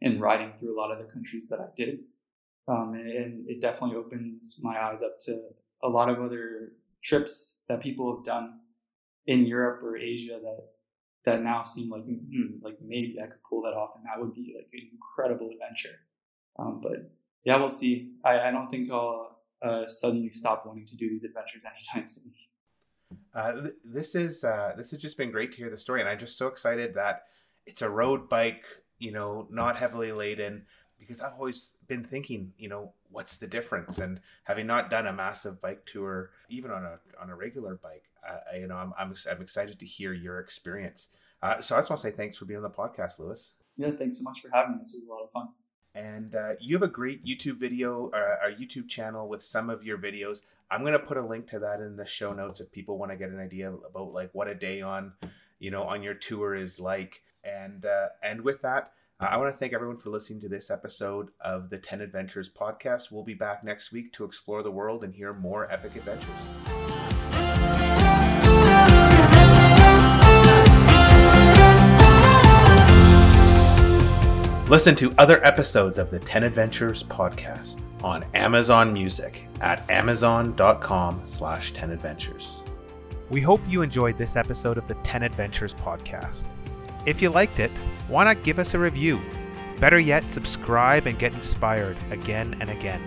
and 0.00 0.20
riding 0.20 0.52
through 0.58 0.74
a 0.74 0.80
lot 0.80 0.90
of 0.90 0.98
the 0.98 1.12
countries 1.12 1.48
that 1.48 1.60
I 1.60 1.66
did. 1.76 2.00
Um, 2.66 2.94
and 2.94 3.48
it 3.48 3.60
definitely 3.60 3.96
opens 3.96 4.58
my 4.62 4.80
eyes 4.80 5.02
up 5.02 5.18
to 5.26 5.40
a 5.82 5.88
lot 5.88 6.08
of 6.08 6.22
other 6.22 6.72
trips 7.02 7.56
that 7.68 7.82
people 7.82 8.14
have 8.14 8.24
done 8.24 8.60
in 9.26 9.44
Europe 9.44 9.82
or 9.82 9.96
Asia 9.96 10.38
that 10.42 10.64
that 11.24 11.42
now 11.42 11.62
seem 11.62 11.88
like 11.88 12.04
hmm, 12.04 12.58
like 12.62 12.76
maybe 12.82 13.16
I 13.22 13.26
could 13.26 13.42
pull 13.48 13.62
that 13.62 13.74
off, 13.74 13.92
and 13.96 14.04
that 14.04 14.20
would 14.20 14.34
be 14.34 14.54
like 14.56 14.68
an 14.72 14.90
incredible 14.92 15.50
adventure. 15.50 15.98
Um, 16.58 16.80
but 16.82 17.10
yeah, 17.44 17.56
we'll 17.56 17.70
see. 17.70 18.12
I, 18.24 18.40
I 18.40 18.50
don't 18.50 18.68
think 18.68 18.90
I'll 18.90 19.38
uh, 19.62 19.86
suddenly 19.86 20.30
stop 20.30 20.66
wanting 20.66 20.86
to 20.86 20.96
do 20.96 21.08
these 21.08 21.24
adventures 21.24 21.64
anytime 21.64 22.08
soon. 22.08 22.32
Uh, 23.34 23.52
th- 23.52 23.74
this 23.84 24.14
is 24.14 24.44
uh, 24.44 24.72
this 24.76 24.90
has 24.92 25.00
just 25.00 25.18
been 25.18 25.30
great 25.30 25.50
to 25.52 25.56
hear 25.58 25.70
the 25.70 25.76
story, 25.76 26.00
and 26.00 26.08
I'm 26.08 26.18
just 26.18 26.38
so 26.38 26.46
excited 26.46 26.94
that 26.94 27.24
it's 27.66 27.82
a 27.82 27.90
road 27.90 28.28
bike, 28.28 28.64
you 28.98 29.12
know, 29.12 29.48
not 29.50 29.76
heavily 29.76 30.12
laden. 30.12 30.66
Because 30.98 31.20
I've 31.20 31.34
always 31.34 31.72
been 31.86 32.04
thinking, 32.04 32.52
you 32.56 32.68
know, 32.68 32.92
what's 33.10 33.36
the 33.36 33.46
difference? 33.46 33.98
And 33.98 34.20
having 34.44 34.66
not 34.66 34.88
done 34.88 35.06
a 35.06 35.12
massive 35.12 35.60
bike 35.60 35.84
tour, 35.84 36.30
even 36.48 36.70
on 36.70 36.84
a 36.84 36.98
on 37.20 37.28
a 37.28 37.36
regular 37.36 37.74
bike, 37.74 38.04
uh, 38.26 38.56
you 38.56 38.66
know, 38.66 38.76
I'm, 38.76 38.94
I'm, 38.98 39.14
I'm 39.30 39.42
excited 39.42 39.78
to 39.78 39.86
hear 39.86 40.12
your 40.14 40.38
experience. 40.38 41.08
Uh, 41.42 41.60
so 41.60 41.76
I 41.76 41.80
just 41.80 41.90
want 41.90 42.00
to 42.00 42.08
say 42.08 42.16
thanks 42.16 42.38
for 42.38 42.46
being 42.46 42.56
on 42.56 42.62
the 42.62 42.70
podcast, 42.70 43.18
Louis. 43.18 43.50
Yeah, 43.76 43.90
thanks 43.98 44.18
so 44.18 44.22
much 44.22 44.40
for 44.40 44.48
having 44.52 44.76
me. 44.76 44.78
This 44.80 44.94
was 44.94 45.04
a 45.06 45.12
lot 45.12 45.24
of 45.24 45.30
fun. 45.30 45.48
And 45.94 46.34
uh, 46.34 46.54
you 46.60 46.74
have 46.74 46.82
a 46.82 46.88
great 46.88 47.24
YouTube 47.24 47.58
video, 47.58 48.10
uh, 48.12 48.44
our 48.44 48.50
YouTube 48.50 48.88
channel 48.88 49.28
with 49.28 49.42
some 49.42 49.70
of 49.70 49.84
your 49.84 49.96
videos. 49.98 50.40
I'm 50.70 50.84
to 50.84 50.98
put 50.98 51.16
a 51.16 51.24
link 51.24 51.48
to 51.50 51.58
that 51.60 51.80
in 51.80 51.96
the 51.96 52.06
show 52.06 52.32
notes 52.32 52.60
if 52.60 52.72
people 52.72 52.98
want 52.98 53.12
to 53.12 53.16
get 53.16 53.30
an 53.30 53.38
idea 53.38 53.72
about 53.72 54.12
like 54.12 54.30
what 54.32 54.48
a 54.48 54.54
day 54.54 54.82
on, 54.82 55.12
you 55.60 55.70
know, 55.70 55.84
on 55.84 56.02
your 56.02 56.14
tour 56.14 56.54
is 56.54 56.80
like. 56.80 57.22
And 57.44 57.84
uh, 57.84 58.08
and 58.22 58.40
with 58.40 58.62
that, 58.62 58.92
I 59.20 59.36
want 59.36 59.52
to 59.52 59.56
thank 59.56 59.72
everyone 59.72 59.98
for 59.98 60.10
listening 60.10 60.40
to 60.40 60.48
this 60.48 60.70
episode 60.70 61.30
of 61.40 61.70
the 61.70 61.78
10 61.78 62.00
Adventures 62.00 62.50
podcast. 62.50 63.12
We'll 63.12 63.22
be 63.22 63.34
back 63.34 63.62
next 63.62 63.92
week 63.92 64.12
to 64.14 64.24
explore 64.24 64.62
the 64.62 64.72
world 64.72 65.04
and 65.04 65.14
hear 65.14 65.32
more 65.32 65.70
epic 65.70 65.94
adventures. 65.94 66.83
Listen 74.74 74.96
to 74.96 75.14
other 75.18 75.40
episodes 75.46 75.98
of 75.98 76.10
the 76.10 76.18
10 76.18 76.42
Adventures 76.42 77.04
podcast 77.04 77.80
on 78.02 78.24
Amazon 78.34 78.92
Music 78.92 79.46
at 79.60 79.88
amazon.com 79.88 81.22
slash 81.24 81.72
10 81.74 81.92
adventures. 81.92 82.64
We 83.30 83.40
hope 83.40 83.60
you 83.68 83.82
enjoyed 83.82 84.18
this 84.18 84.34
episode 84.34 84.76
of 84.76 84.88
the 84.88 84.96
10 85.04 85.22
Adventures 85.22 85.74
podcast. 85.74 86.46
If 87.06 87.22
you 87.22 87.30
liked 87.30 87.60
it, 87.60 87.70
why 88.08 88.24
not 88.24 88.42
give 88.42 88.58
us 88.58 88.74
a 88.74 88.78
review? 88.80 89.20
Better 89.78 90.00
yet, 90.00 90.24
subscribe 90.32 91.06
and 91.06 91.20
get 91.20 91.34
inspired 91.34 91.96
again 92.10 92.56
and 92.60 92.68
again. 92.68 93.00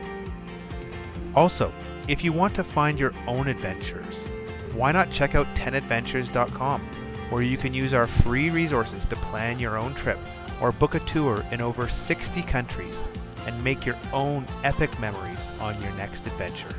Also, 1.35 1.69
if 2.07 2.23
you 2.23 2.31
want 2.31 2.55
to 2.55 2.63
find 2.63 2.97
your 2.97 3.13
own 3.27 3.49
adventures, 3.49 4.19
why 4.73 4.93
not 4.93 5.11
check 5.11 5.35
out 5.35 5.53
10adventures.com, 5.57 6.81
where 7.29 7.43
you 7.43 7.57
can 7.57 7.73
use 7.73 7.93
our 7.93 8.07
free 8.07 8.49
resources 8.51 9.05
to 9.07 9.17
plan 9.17 9.59
your 9.59 9.77
own 9.77 9.93
trip 9.95 10.17
or 10.61 10.71
book 10.71 10.95
a 10.95 10.99
tour 11.01 11.43
in 11.51 11.61
over 11.61 11.87
60 11.87 12.41
countries 12.43 12.97
and 13.45 13.63
make 13.63 13.85
your 13.85 13.97
own 14.13 14.45
epic 14.63 14.99
memories 14.99 15.39
on 15.59 15.79
your 15.81 15.91
next 15.93 16.25
adventure. 16.27 16.75